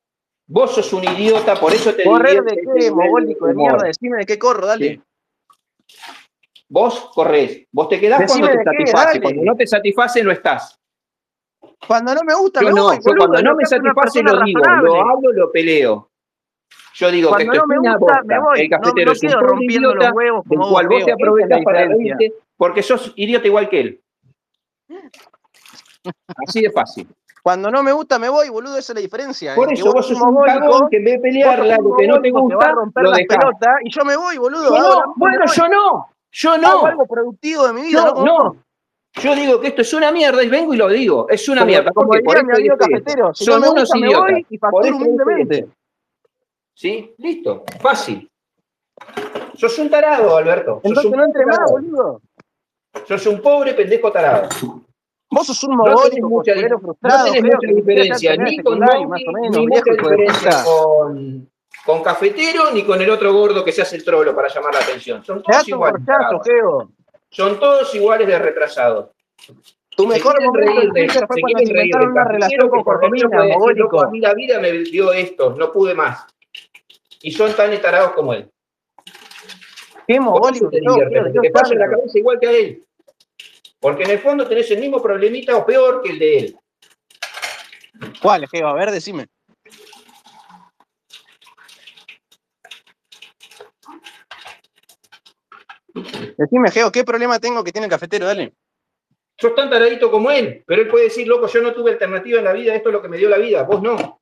Vos 0.47 0.75
sos 0.75 0.93
un 0.93 1.05
idiota, 1.05 1.55
por 1.55 1.73
eso 1.73 1.95
te 1.95 2.05
¿Correr 2.05 2.43
de 2.43 2.57
qué, 2.57 2.91
mogólico 2.91 3.47
de 3.47 3.55
mierda? 3.55 3.87
Decime 3.87 4.19
de 4.19 4.27
qué 4.27 4.39
corro, 4.39 4.67
dale. 4.67 5.01
Vos 6.69 7.11
corres, 7.15 7.67
vos 7.71 7.89
te 7.89 8.01
quedás 8.01 8.21
Decime 8.21 8.49
cuando 8.49 8.63
te 8.63 8.87
satisface, 8.87 9.21
cuando 9.21 9.43
no 9.45 9.57
te 9.57 9.67
satisface 9.67 10.23
no 10.25 10.31
estás. 10.31 10.79
Cuando 11.87 12.15
no 12.15 12.23
me 12.25 12.35
gusta, 12.35 12.61
Yo 12.61 12.69
me 12.69 12.75
no, 12.75 12.83
voy, 12.85 12.97
yo 12.97 13.03
boludo, 13.05 13.29
cuando 13.29 13.43
no 13.43 13.57
me 13.57 13.67
satisface 13.67 14.23
lo 14.23 14.45
digo, 14.45 14.61
razonable. 14.61 14.89
lo 14.89 15.11
hablo, 15.11 15.33
lo 15.33 15.53
peleo. 15.53 16.12
Yo 17.03 17.11
digo 17.11 17.29
Cuando 17.31 17.51
que 17.53 17.57
esto 17.59 17.67
no 17.67 17.69
me 17.69 17.75
es 17.75 17.81
una 17.81 17.97
gusta, 17.97 18.15
bosta. 18.21 18.23
me 18.27 18.41
voy. 18.41 18.61
El 18.61 18.71
cafetero 18.71 19.13
No- 19.13 19.19
no 19.23 19.29
es 19.29 19.35
un 19.35 19.41
rompiendo 19.41 19.95
los 19.95 20.13
huevos 20.13 20.45
como 20.49 20.71
cual 20.71 20.89
vos, 20.89 21.05
te 21.05 21.11
la 21.11 21.15
aprovechás 21.15 21.61
para 21.65 21.85
reírte 21.89 22.33
porque 22.57 22.83
sos 22.83 23.13
idiota 23.17 23.47
igual 23.49 23.69
que 23.69 23.81
él. 23.81 24.01
Así 26.47 26.63
de 26.63 26.71
fácil. 26.71 27.09
Cuando 27.43 27.71
no 27.73 27.83
me 27.83 27.91
gusta, 27.91 28.21
me 28.21 28.29
voy, 28.29 28.49
boludo, 28.51 28.79
esa 28.79 28.93
es 28.93 28.97
la 28.97 29.01
diferencia. 29.01 29.55
Por 29.57 29.69
El 29.69 29.75
que 29.75 29.81
eso 29.81 29.93
vos 29.93 30.07
sos 30.07 30.21
un 30.21 30.43
cagón 30.45 30.89
que 30.91 30.99
en 30.99 31.05
vez 31.05 31.15
de 31.15 31.19
pelearla, 31.21 31.77
lo 31.79 31.97
que 31.97 32.07
no 32.07 32.21
te 32.21 32.31
mogólico, 32.31 32.49
te 32.49 32.55
va 32.55 32.63
a 32.65 32.67
gusta, 32.69 32.73
romper 32.73 33.03
lo 33.03 33.11
las 33.11 33.19
dejás. 33.19 33.37
pelotas 33.39 33.77
y 33.85 33.91
yo 33.91 34.05
me 34.05 34.17
voy, 34.17 34.39
boludo. 34.39 34.69
Yo 34.69 34.77
hago 34.77 34.89
no, 34.93 35.01
la 35.01 35.07
bueno, 35.17 35.39
me 35.41 35.45
voy. 35.47 35.57
yo 35.57 35.69
no, 35.69 36.07
yo 36.31 36.51
Hago 36.53 36.61
no. 36.63 36.87
algo 36.87 37.07
productivo 37.07 37.67
de 37.67 37.73
mi 37.73 37.83
vida, 37.83 38.05
No, 38.05 38.15
no 38.15 38.25
no. 38.25 38.57
Yo 39.21 39.35
digo 39.35 39.61
que 39.61 39.67
esto 39.69 39.83
es 39.83 39.93
una 39.93 40.11
mierda 40.13 40.43
y 40.43 40.49
vengo 40.49 40.73
y 40.73 40.77
lo 40.77 40.89
digo. 40.89 41.27
Es 41.29 41.47
una 41.49 41.63
Como- 41.63 41.67
mierda. 41.71 41.91
¿Por 41.91 42.05
como 42.05 42.13
qué? 42.13 42.21
Por 42.23 42.47
mi 42.47 42.53
amigo 42.55 42.77
cafetero, 42.79 43.35
si 43.35 43.45
Son 43.45 43.55
no 43.61 43.67
me 43.67 43.73
unos 43.73 43.83
gusta, 43.83 43.99
me 43.99 44.07
idiotas. 44.07 44.31
voy 44.33 44.47
y 44.49 44.59
Por 44.59 44.87
humildemente. 44.87 45.67
¿Sí? 46.75 47.15
Listo. 47.19 47.65
Fácil. 47.81 48.29
Sos 49.57 49.79
un 49.79 49.91
tarado, 49.91 50.37
Alberto. 50.37 50.81
Sos 50.83 50.85
Entonces 50.85 51.13
un 51.13 51.19
no 51.19 51.25
entre 51.25 51.47
más, 51.47 51.71
boludo. 51.71 52.21
Sos 53.07 53.27
un 53.27 53.41
pobre 53.41 53.75
pendejo 53.75 54.11
tarado. 54.11 54.49
Vos 55.31 55.47
sos 55.47 55.65
un 55.65 55.77
No 55.77 55.85
tenés 55.97 56.23
mucha, 56.23 56.55
no 56.55 56.79
tenés 57.25 57.43
mucha 57.43 57.75
diferencia 57.75 58.37
ni 58.37 58.59
con 58.59 58.79
ni 58.81 59.67
mucha 59.67 59.93
diferencia 59.93 60.65
con, 60.65 61.49
con 61.87 62.03
Cafetero, 62.03 62.71
ni 62.73 62.85
con 62.85 63.01
el 63.01 63.09
otro 63.09 63.33
gordo 63.33 63.65
que 63.65 63.73
se 63.73 63.83
hace 63.83 63.97
el 63.97 64.05
trolo 64.05 64.35
para 64.35 64.49
llamar 64.49 64.75
la 64.75 64.81
atención. 64.81 65.25
Son 65.25 65.43
todos 65.43 65.67
iguales. 65.69 66.03
Son 67.31 67.59
todos 67.59 67.95
iguales 67.95 68.27
de 68.29 68.39
retrasados. 68.39 69.11
Tu 69.97 70.07
mejor 70.07 70.43
momento 70.43 70.93
de- 70.93 71.09
fue 71.09 71.09
se 71.09 71.27
cuando 71.27 71.63
inventaron 71.63 72.13
una 72.13 72.25
relación 72.25 72.69
con 72.69 72.79
loco, 72.79 73.01
mogólico. 73.59 74.05
a 74.05 74.11
mí 74.11 74.21
la 74.21 74.35
vida 74.35 74.61
me 74.61 74.71
dio 74.73 75.13
esto, 75.13 75.55
no 75.59 75.73
pude 75.73 75.95
más. 75.95 76.27
Y 77.23 77.33
son 77.33 77.55
tan 77.55 77.81
tarados 77.81 78.13
como 78.13 78.35
él. 78.35 78.51
Qué 80.07 80.19
mogólico 80.21 80.69
te 80.69 80.81
porque 80.83 81.31
Dios 81.31 81.43
te 81.43 81.51
falla 81.51 81.75
la 81.75 81.85
santo. 81.87 81.97
cabeza 81.97 82.19
igual 82.19 82.41
que 82.41 82.47
a 82.47 82.53
él. 82.53 82.85
Porque 83.81 84.05
en 84.05 84.11
el 84.11 84.19
fondo 84.19 84.47
tenés 84.47 84.71
el 84.71 84.81
mismo 84.81 85.01
problemita 85.01 85.57
o 85.57 85.65
peor 85.65 86.03
que 86.03 86.11
el 86.11 86.19
de 86.19 86.39
él. 86.39 86.57
¿Cuál, 88.21 88.47
Geo? 88.49 88.69
A 88.69 88.75
ver, 88.75 88.91
decime. 88.91 89.27
Decime, 96.37 96.71
Geo, 96.71 96.91
¿qué 96.91 97.05
problema 97.05 97.39
tengo 97.39 97.63
que 97.63 97.73
tiene 97.73 97.87
el 97.87 97.91
cafetero? 97.91 98.27
Dale. 98.27 98.55
Sos 99.39 99.55
tan 99.55 99.71
taradito 99.71 100.11
como 100.11 100.31
él, 100.31 100.63
pero 100.67 100.83
él 100.83 100.89
puede 100.89 101.05
decir, 101.05 101.27
loco, 101.27 101.47
yo 101.49 101.63
no 101.63 101.73
tuve 101.73 101.93
alternativa 101.93 102.39
en 102.39 102.45
la 102.45 102.53
vida, 102.53 102.75
esto 102.75 102.89
es 102.89 102.93
lo 102.93 103.03
que 103.03 103.09
me 103.09 103.19
dio 103.19 103.29
la 103.29 103.39
vida, 103.39 103.63
vos 103.65 103.83
no. 103.83 104.22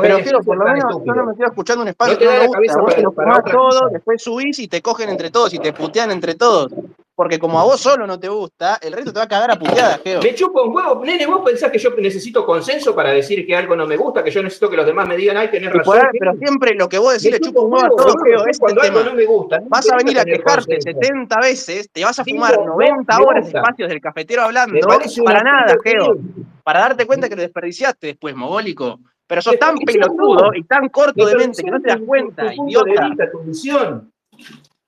Pero, 0.00 0.18
Geo, 0.20 0.40
por 0.40 0.56
lo 0.56 0.64
menos 0.64 0.94
yo 1.04 1.14
no 1.14 1.26
me 1.26 1.32
estoy 1.32 1.46
escuchando 1.46 1.82
un 1.82 1.88
espacio 1.88 2.14
No 2.14 2.18
te 2.18 2.24
que 2.24 2.30
da 2.30 2.34
no 2.34 2.40
me 2.40 2.46
gusta. 2.58 2.72
Vos 2.80 2.84
para- 2.84 2.96
te 2.96 3.02
lo 3.02 3.12
para 3.12 3.42
todo, 3.42 3.88
después 3.90 4.22
subís 4.22 4.58
y 4.58 4.68
te 4.68 4.80
cogen 4.80 5.10
entre 5.10 5.30
todos 5.30 5.52
y 5.52 5.58
te 5.58 5.72
putean 5.72 6.10
entre 6.10 6.34
todos. 6.34 6.72
Porque 7.14 7.38
como 7.38 7.60
a 7.60 7.64
vos 7.64 7.78
solo 7.78 8.06
no 8.06 8.18
te 8.18 8.26
gusta, 8.30 8.78
el 8.80 8.94
resto 8.94 9.12
te 9.12 9.18
va 9.18 9.24
a 9.26 9.28
cagar 9.28 9.50
a 9.50 9.58
puteadas, 9.58 10.00
Geo. 10.02 10.22
Me 10.22 10.34
chupa 10.34 10.62
un 10.62 10.74
huevo, 10.74 11.04
nene, 11.04 11.26
vos 11.26 11.42
pensás 11.44 11.70
que 11.70 11.78
yo 11.78 11.90
necesito 11.98 12.46
consenso 12.46 12.94
para 12.94 13.10
decir 13.10 13.46
que 13.46 13.54
algo 13.54 13.76
no 13.76 13.86
me 13.86 13.98
gusta, 13.98 14.24
que 14.24 14.30
yo 14.30 14.42
necesito 14.42 14.70
que 14.70 14.76
los 14.78 14.86
demás 14.86 15.06
me 15.06 15.16
digan, 15.16 15.36
ay, 15.36 15.50
tenés 15.50 15.74
razón. 15.74 15.98
pero 16.18 16.32
siempre 16.36 16.74
lo 16.74 16.88
que 16.88 16.96
vos 16.98 17.12
decís 17.12 17.30
le 17.30 17.38
chupa 17.40 17.60
un 17.60 17.72
huevo 17.74 17.84
a 17.86 17.88
boludo, 17.90 18.14
Geo. 18.24 18.46
es 18.46 18.56
el 18.56 18.60
cuando 18.60 18.80
algo 18.80 18.98
tema. 18.98 19.10
no 19.10 19.16
me 19.16 19.24
gusta, 19.26 19.58
no 19.60 19.66
Vas 19.68 19.90
a 19.90 19.96
venir 19.98 20.18
a 20.18 20.24
quejarte 20.24 20.74
consenso. 20.76 21.00
70 21.00 21.38
veces, 21.40 21.90
te 21.92 22.02
vas 22.02 22.18
a 22.18 22.24
fumar 22.24 22.56
no, 22.56 22.64
90 22.64 23.18
me 23.18 23.24
horas 23.26 23.44
de 23.52 23.58
espacios 23.58 23.88
del 23.90 24.00
cafetero 24.00 24.42
hablando 24.42 24.74
para 25.24 25.42
nada, 25.42 25.76
Geo. 25.84 26.16
Para 26.64 26.80
darte 26.80 27.06
cuenta 27.06 27.28
que 27.28 27.36
lo 27.36 27.42
desperdiciaste 27.42 28.06
después, 28.06 28.34
mogólico. 28.34 28.98
Pero 29.32 29.40
sos 29.40 29.58
tan 29.58 29.78
pelotudo 29.78 30.50
no. 30.50 30.54
y 30.54 30.62
tan 30.64 30.90
corto 30.90 31.24
de 31.24 31.34
mente 31.36 31.62
que 31.62 31.70
no 31.70 31.80
te 31.80 31.88
das 31.88 31.96
tu- 32.00 32.04
cuenta, 32.04 32.42
tu 32.42 32.48
de 32.66 32.70
idiota. 32.70 33.08
vista, 33.08 33.30
tu 33.30 33.38
visión. 33.40 34.12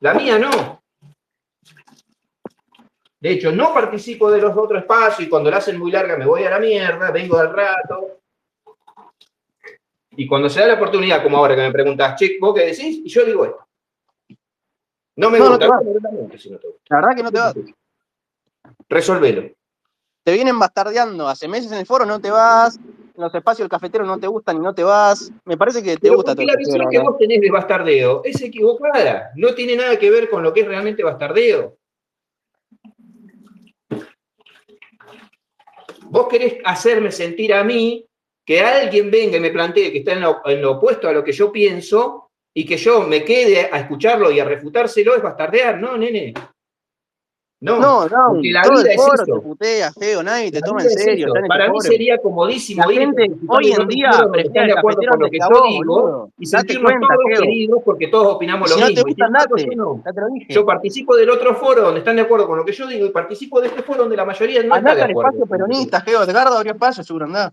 La 0.00 0.12
mía 0.12 0.38
no. 0.38 0.82
De 3.20 3.30
hecho, 3.30 3.50
no 3.52 3.72
participo 3.72 4.30
de 4.30 4.42
los 4.42 4.54
otros 4.54 4.82
espacios 4.82 5.26
y 5.26 5.30
cuando 5.30 5.50
la 5.50 5.56
hacen 5.56 5.78
muy 5.78 5.90
larga 5.90 6.18
me 6.18 6.26
voy 6.26 6.44
a 6.44 6.50
la 6.50 6.58
mierda, 6.58 7.10
vengo 7.10 7.38
al 7.38 7.54
rato. 7.54 8.18
Y 10.10 10.26
cuando 10.26 10.50
se 10.50 10.60
da 10.60 10.66
la 10.66 10.74
oportunidad, 10.74 11.22
como 11.22 11.38
ahora 11.38 11.56
que 11.56 11.62
me 11.62 11.72
preguntas, 11.72 12.14
che, 12.20 12.36
¿vos 12.38 12.54
qué 12.54 12.66
decís? 12.66 13.00
Y 13.02 13.08
yo 13.08 13.24
digo 13.24 13.46
esto. 13.46 13.66
No 15.16 15.30
me 15.30 15.38
No, 15.38 15.44
no 15.46 15.50
gusta. 15.52 15.64
te 15.64 15.70
va. 15.70 15.76
absolutamente, 15.78 16.38
si 16.38 16.50
no 16.50 16.58
te 16.58 16.66
gusta. 16.66 16.82
La 16.90 16.96
verdad 16.96 17.16
que 17.16 17.22
no 17.22 17.32
te 17.32 17.38
va. 17.38 17.54
Resolvelo. 18.90 19.50
Te 20.22 20.32
vienen 20.34 20.58
bastardeando. 20.58 21.26
Hace 21.28 21.48
meses 21.48 21.72
en 21.72 21.78
el 21.78 21.86
foro 21.86 22.04
no 22.04 22.20
te 22.20 22.30
vas. 22.30 22.78
Los 23.16 23.32
espacios 23.32 23.64
del 23.64 23.70
cafetero 23.70 24.04
no 24.04 24.18
te 24.18 24.26
gustan 24.26 24.56
y 24.56 24.60
no 24.60 24.74
te 24.74 24.82
vas. 24.82 25.32
Me 25.44 25.56
parece 25.56 25.82
que 25.82 25.94
te 25.94 26.02
Pero 26.02 26.16
gusta 26.16 26.34
todo 26.34 26.44
la 26.44 26.56
visión 26.56 26.88
que 26.90 26.98
vos 26.98 27.16
tenés 27.16 27.40
de 27.40 27.50
bastardeo 27.50 28.22
es 28.24 28.42
equivocada. 28.42 29.30
No 29.36 29.54
tiene 29.54 29.76
nada 29.76 29.96
que 29.98 30.10
ver 30.10 30.28
con 30.28 30.42
lo 30.42 30.52
que 30.52 30.62
es 30.62 30.66
realmente 30.66 31.04
bastardeo. 31.04 31.76
Vos 36.06 36.28
querés 36.28 36.56
hacerme 36.64 37.12
sentir 37.12 37.54
a 37.54 37.62
mí 37.62 38.04
que 38.44 38.60
alguien 38.60 39.10
venga 39.10 39.36
y 39.36 39.40
me 39.40 39.50
plantee 39.50 39.92
que 39.92 39.98
está 39.98 40.12
en 40.12 40.20
lo, 40.20 40.42
en 40.44 40.60
lo 40.60 40.72
opuesto 40.72 41.08
a 41.08 41.12
lo 41.12 41.22
que 41.22 41.32
yo 41.32 41.52
pienso 41.52 42.30
y 42.52 42.66
que 42.66 42.76
yo 42.76 43.02
me 43.02 43.24
quede 43.24 43.68
a 43.72 43.78
escucharlo 43.78 44.30
y 44.30 44.40
a 44.40 44.44
refutárselo 44.44 45.14
es 45.14 45.22
bastardear. 45.22 45.80
No, 45.80 45.96
nene. 45.96 46.34
No, 47.60 47.78
No, 47.80 48.06
no, 48.08 48.28
porque 48.34 48.50
la 48.50 48.62
vida 48.62 48.90
es 48.90 48.96
foro 48.96 49.14
eso. 49.14 49.24
te 49.24 49.40
putea, 49.40 49.92
feo, 49.92 50.22
nadie 50.22 50.50
te 50.52 50.60
La 50.60 50.66
toma 50.66 50.82
en 50.82 50.86
es 50.88 51.02
serio. 51.02 51.28
este 51.34 51.48
Para 51.48 51.70
mí 51.70 51.80
sería 51.80 52.18
comodísimo 52.18 52.82
La 52.84 52.92
gente 52.92 53.30
hoy 53.48 53.72
en 53.72 53.88
día 53.88 54.10
prefiere 54.30 54.66
de 54.66 54.72
acuerdo 54.78 55.00
con 55.08 55.20
lo 55.20 55.30
que 55.30 55.38
yo 55.38 55.62
digo 55.68 56.30
y 56.38 56.46
sentirnos 56.46 56.92
todos 57.00 57.40
queridos 57.40 57.80
porque 57.84 58.08
todos 58.08 58.34
opinamos 58.34 58.68
lo 58.70 58.76
mismo. 58.76 59.02
Yo 59.56 59.76
no. 59.76 60.02
Ya 60.04 60.12
te 60.12 60.20
lo 60.20 60.26
dije. 60.28 60.52
Yo 60.52 60.66
participo 60.66 61.16
del 61.16 61.30
otro 61.30 61.54
foro 61.54 61.82
donde 61.82 62.00
están 62.00 62.16
de 62.16 62.22
acuerdo 62.22 62.46
con 62.46 62.58
lo 62.58 62.64
que 62.66 62.72
yo 62.72 62.86
digo 62.86 63.06
y 63.06 63.10
participo 63.10 63.60
de 63.60 63.68
este 63.68 63.82
foro 63.82 64.00
donde 64.02 64.16
la 64.16 64.24
mayoría 64.26 64.58
no 64.62 64.64
está 64.66 64.76
Andate 64.76 64.96
de 64.96 65.02
al 65.04 65.10
acuerdo. 65.12 65.30
espacio 65.30 65.46
peronista, 65.46 66.00
Geo. 66.02 66.22
Edgardo 66.24 66.56
abrió 66.58 66.72
espacio, 66.72 67.02
seguro, 67.02 67.24
andá. 67.26 67.52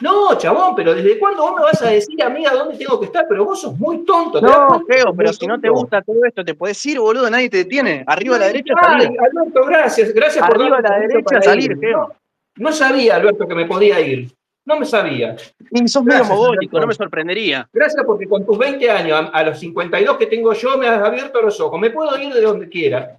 No, 0.00 0.36
chabón, 0.38 0.74
pero 0.74 0.94
¿desde 0.94 1.18
cuándo 1.18 1.42
vos 1.42 1.56
me 1.56 1.62
vas 1.62 1.82
a 1.82 1.90
decir 1.90 2.22
a 2.22 2.30
mí 2.30 2.44
a 2.46 2.52
dónde 2.52 2.78
tengo 2.78 2.98
que 2.98 3.06
estar? 3.06 3.26
Pero 3.28 3.44
vos 3.44 3.60
sos 3.60 3.78
muy 3.78 4.04
tonto. 4.04 4.40
¿te 4.40 4.46
das 4.46 4.56
No, 4.56 4.68
Sos 4.76 5.14
pero 5.16 5.32
si 5.32 5.46
no 5.46 5.60
te 5.60 5.68
gusta 5.68 6.02
todo 6.02 6.24
esto, 6.24 6.44
te 6.44 6.54
puedes 6.54 6.84
ir, 6.86 6.98
boludo, 6.98 7.28
nadie 7.30 7.50
te 7.50 7.58
detiene. 7.58 8.04
Arriba 8.06 8.36
a 8.36 8.38
la 8.40 8.46
derecha, 8.46 8.74
salir. 8.80 9.10
Alberto, 9.20 9.64
gracias. 9.66 10.12
Gracias 10.14 10.46
por 10.46 10.56
Arriba 10.56 10.78
a 10.78 10.80
la 10.80 10.96
un 11.00 11.08
derecha, 11.08 11.42
salir. 11.42 11.78
Geo. 11.78 12.14
No, 12.56 12.72
sabía, 12.72 13.16
Alberto, 13.16 13.46
que 13.46 13.54
me 13.54 13.66
podía 13.66 14.00
ir. 14.00 14.30
No 14.66 14.78
me 14.78 14.86
sabía. 14.86 15.36
Y 15.70 15.88
sos 15.88 16.04
medio 16.04 16.24
mogólico, 16.24 16.80
no 16.80 16.86
me 16.86 16.94
sorprendería. 16.94 17.68
Gracias 17.72 18.02
porque 18.06 18.26
con 18.26 18.46
tus 18.46 18.56
20 18.56 18.90
años, 18.90 19.30
a, 19.32 19.42
los 19.42 19.58
52 19.58 20.16
que 20.16 20.26
tengo 20.26 20.54
yo, 20.54 20.78
me 20.78 20.88
has 20.88 21.02
abierto 21.02 21.42
los 21.42 21.60
ojos. 21.60 21.78
Me 21.78 21.90
puedo 21.90 22.16
ir 22.18 22.32
de 22.32 22.40
donde 22.40 22.68
quiera. 22.68 23.18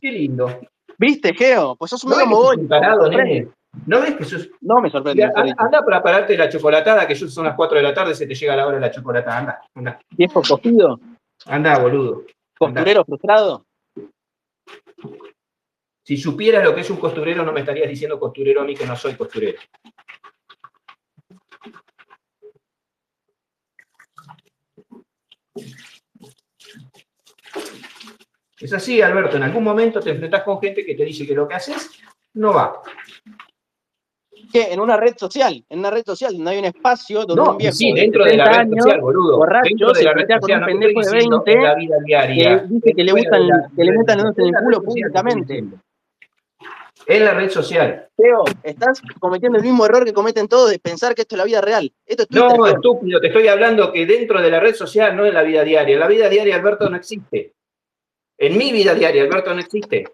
Qué 0.00 0.12
lindo. 0.12 0.60
¿Viste, 0.96 1.34
Geo? 1.34 1.74
Pues 1.74 1.90
sos 1.90 2.04
¿No 2.04 2.10
medio 2.10 2.24
un 2.24 2.30
mogólico. 2.30 2.74
¿No 3.86 4.00
ves 4.00 4.14
que 4.16 4.24
sos... 4.24 4.48
No 4.60 4.80
me 4.80 4.90
sorprende, 4.90 5.24
anda 5.24 5.82
para 5.84 6.02
pararte 6.02 6.36
la 6.36 6.48
chocolatada, 6.48 7.06
que 7.06 7.14
son 7.14 7.44
las 7.44 7.54
4 7.54 7.76
de 7.76 7.82
la 7.82 7.94
tarde, 7.94 8.14
se 8.14 8.26
te 8.26 8.34
llega 8.34 8.56
la 8.56 8.66
hora 8.66 8.76
de 8.76 8.80
la 8.80 8.90
chocolatada. 8.90 9.38
Anda, 9.38 9.60
anda. 9.74 10.00
Viejo 10.10 10.42
cogido, 10.42 11.00
Anda, 11.46 11.78
boludo. 11.78 12.24
Anda. 12.60 12.80
costurero 12.80 13.04
frustrado. 13.04 13.66
Si 16.02 16.16
supieras 16.16 16.62
lo 16.62 16.74
que 16.74 16.82
es 16.82 16.90
un 16.90 16.98
costurero, 16.98 17.44
no 17.44 17.52
me 17.52 17.60
estarías 17.60 17.88
diciendo 17.88 18.20
costurero 18.20 18.60
a 18.60 18.64
mí 18.64 18.74
que 18.74 18.86
no 18.86 18.94
soy 18.94 19.14
costurero. 19.14 19.58
Es 28.60 28.72
así, 28.72 29.02
Alberto. 29.02 29.36
En 29.36 29.42
algún 29.42 29.64
momento 29.64 30.00
te 30.00 30.10
enfrentás 30.10 30.42
con 30.42 30.60
gente 30.60 30.84
que 30.84 30.94
te 30.94 31.04
dice 31.04 31.26
que 31.26 31.34
lo 31.34 31.48
que 31.48 31.54
haces 31.54 31.90
no 32.34 32.52
va. 32.52 32.82
Dije 34.44 34.72
en 34.72 34.80
una 34.80 34.96
red 34.96 35.14
social, 35.16 35.64
en 35.68 35.78
una 35.78 35.90
red 35.90 36.04
social 36.04 36.34
donde 36.36 36.50
hay 36.52 36.58
un 36.58 36.64
espacio 36.66 37.24
donde 37.24 37.42
No, 37.42 37.50
un 37.52 37.58
viejo 37.58 37.74
sí, 37.74 37.92
dentro 37.92 38.24
de 38.24 38.36
la 38.36 38.44
70 38.46 38.50
red 38.50 38.60
años, 38.72 38.82
social, 38.84 39.00
boludo. 39.00 39.36
borracho, 39.38 39.68
Dentro 39.68 39.88
de 39.88 39.94
se 39.94 40.04
la 40.04 40.12
red 40.12 40.26
con 40.28 40.40
social, 40.40 40.56
un 40.56 40.60
no 40.60 40.66
te 40.66 40.72
pendejo 40.72 41.00
estoy 41.00 41.12
de 41.12 41.16
diciendo 41.18 41.42
20 41.44 41.52
en 41.52 41.62
la 41.64 41.74
vida 41.74 41.96
diaria. 42.04 42.60
que 42.60 42.66
dice 42.74 42.92
que 42.94 43.04
le 43.04 43.12
gustan, 43.12 43.48
la 43.48 43.70
que 43.76 43.84
le 43.84 43.92
metan 43.92 44.20
en 44.20 44.26
el 44.26 44.52
culo 44.62 44.82
públicamente. 44.82 45.64
En 47.06 47.24
la 47.24 47.34
red 47.34 47.50
social. 47.50 48.08
Teo, 48.16 48.44
estás 48.62 49.02
cometiendo 49.20 49.58
el 49.58 49.64
mismo 49.64 49.84
error 49.84 50.04
que 50.06 50.14
cometen 50.14 50.48
todos 50.48 50.70
de 50.70 50.78
pensar 50.78 51.14
que 51.14 51.22
esto 51.22 51.34
es 51.34 51.38
la 51.38 51.44
vida 51.44 51.60
real. 51.60 51.92
Esto 52.06 52.22
es 52.22 52.28
Twitter. 52.28 52.56
No, 52.56 52.66
estúpido, 52.66 53.20
te 53.20 53.26
estoy 53.26 53.46
hablando 53.48 53.92
que 53.92 54.06
dentro 54.06 54.40
de 54.40 54.50
la 54.50 54.58
red 54.60 54.74
social, 54.74 55.14
no 55.14 55.26
en 55.26 55.34
la 55.34 55.42
vida 55.42 55.64
diaria. 55.64 55.94
En 55.94 56.00
la 56.00 56.06
vida 56.08 56.28
diaria, 56.30 56.56
Alberto, 56.56 56.88
no 56.88 56.96
existe. 56.96 57.52
En 58.38 58.56
mi 58.56 58.72
vida 58.72 58.94
diaria, 58.94 59.22
Alberto, 59.22 59.52
no 59.52 59.60
existe. 59.60 60.04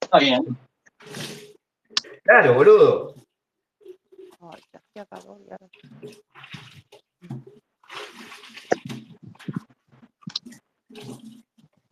Está 0.00 0.18
bien. 0.18 0.44
Claro, 2.22 2.54
boludo. 2.54 3.14
Ay, 4.40 4.62
ya 4.72 4.80
se 4.92 5.00
acabó, 5.00 5.38
ya. 5.48 5.56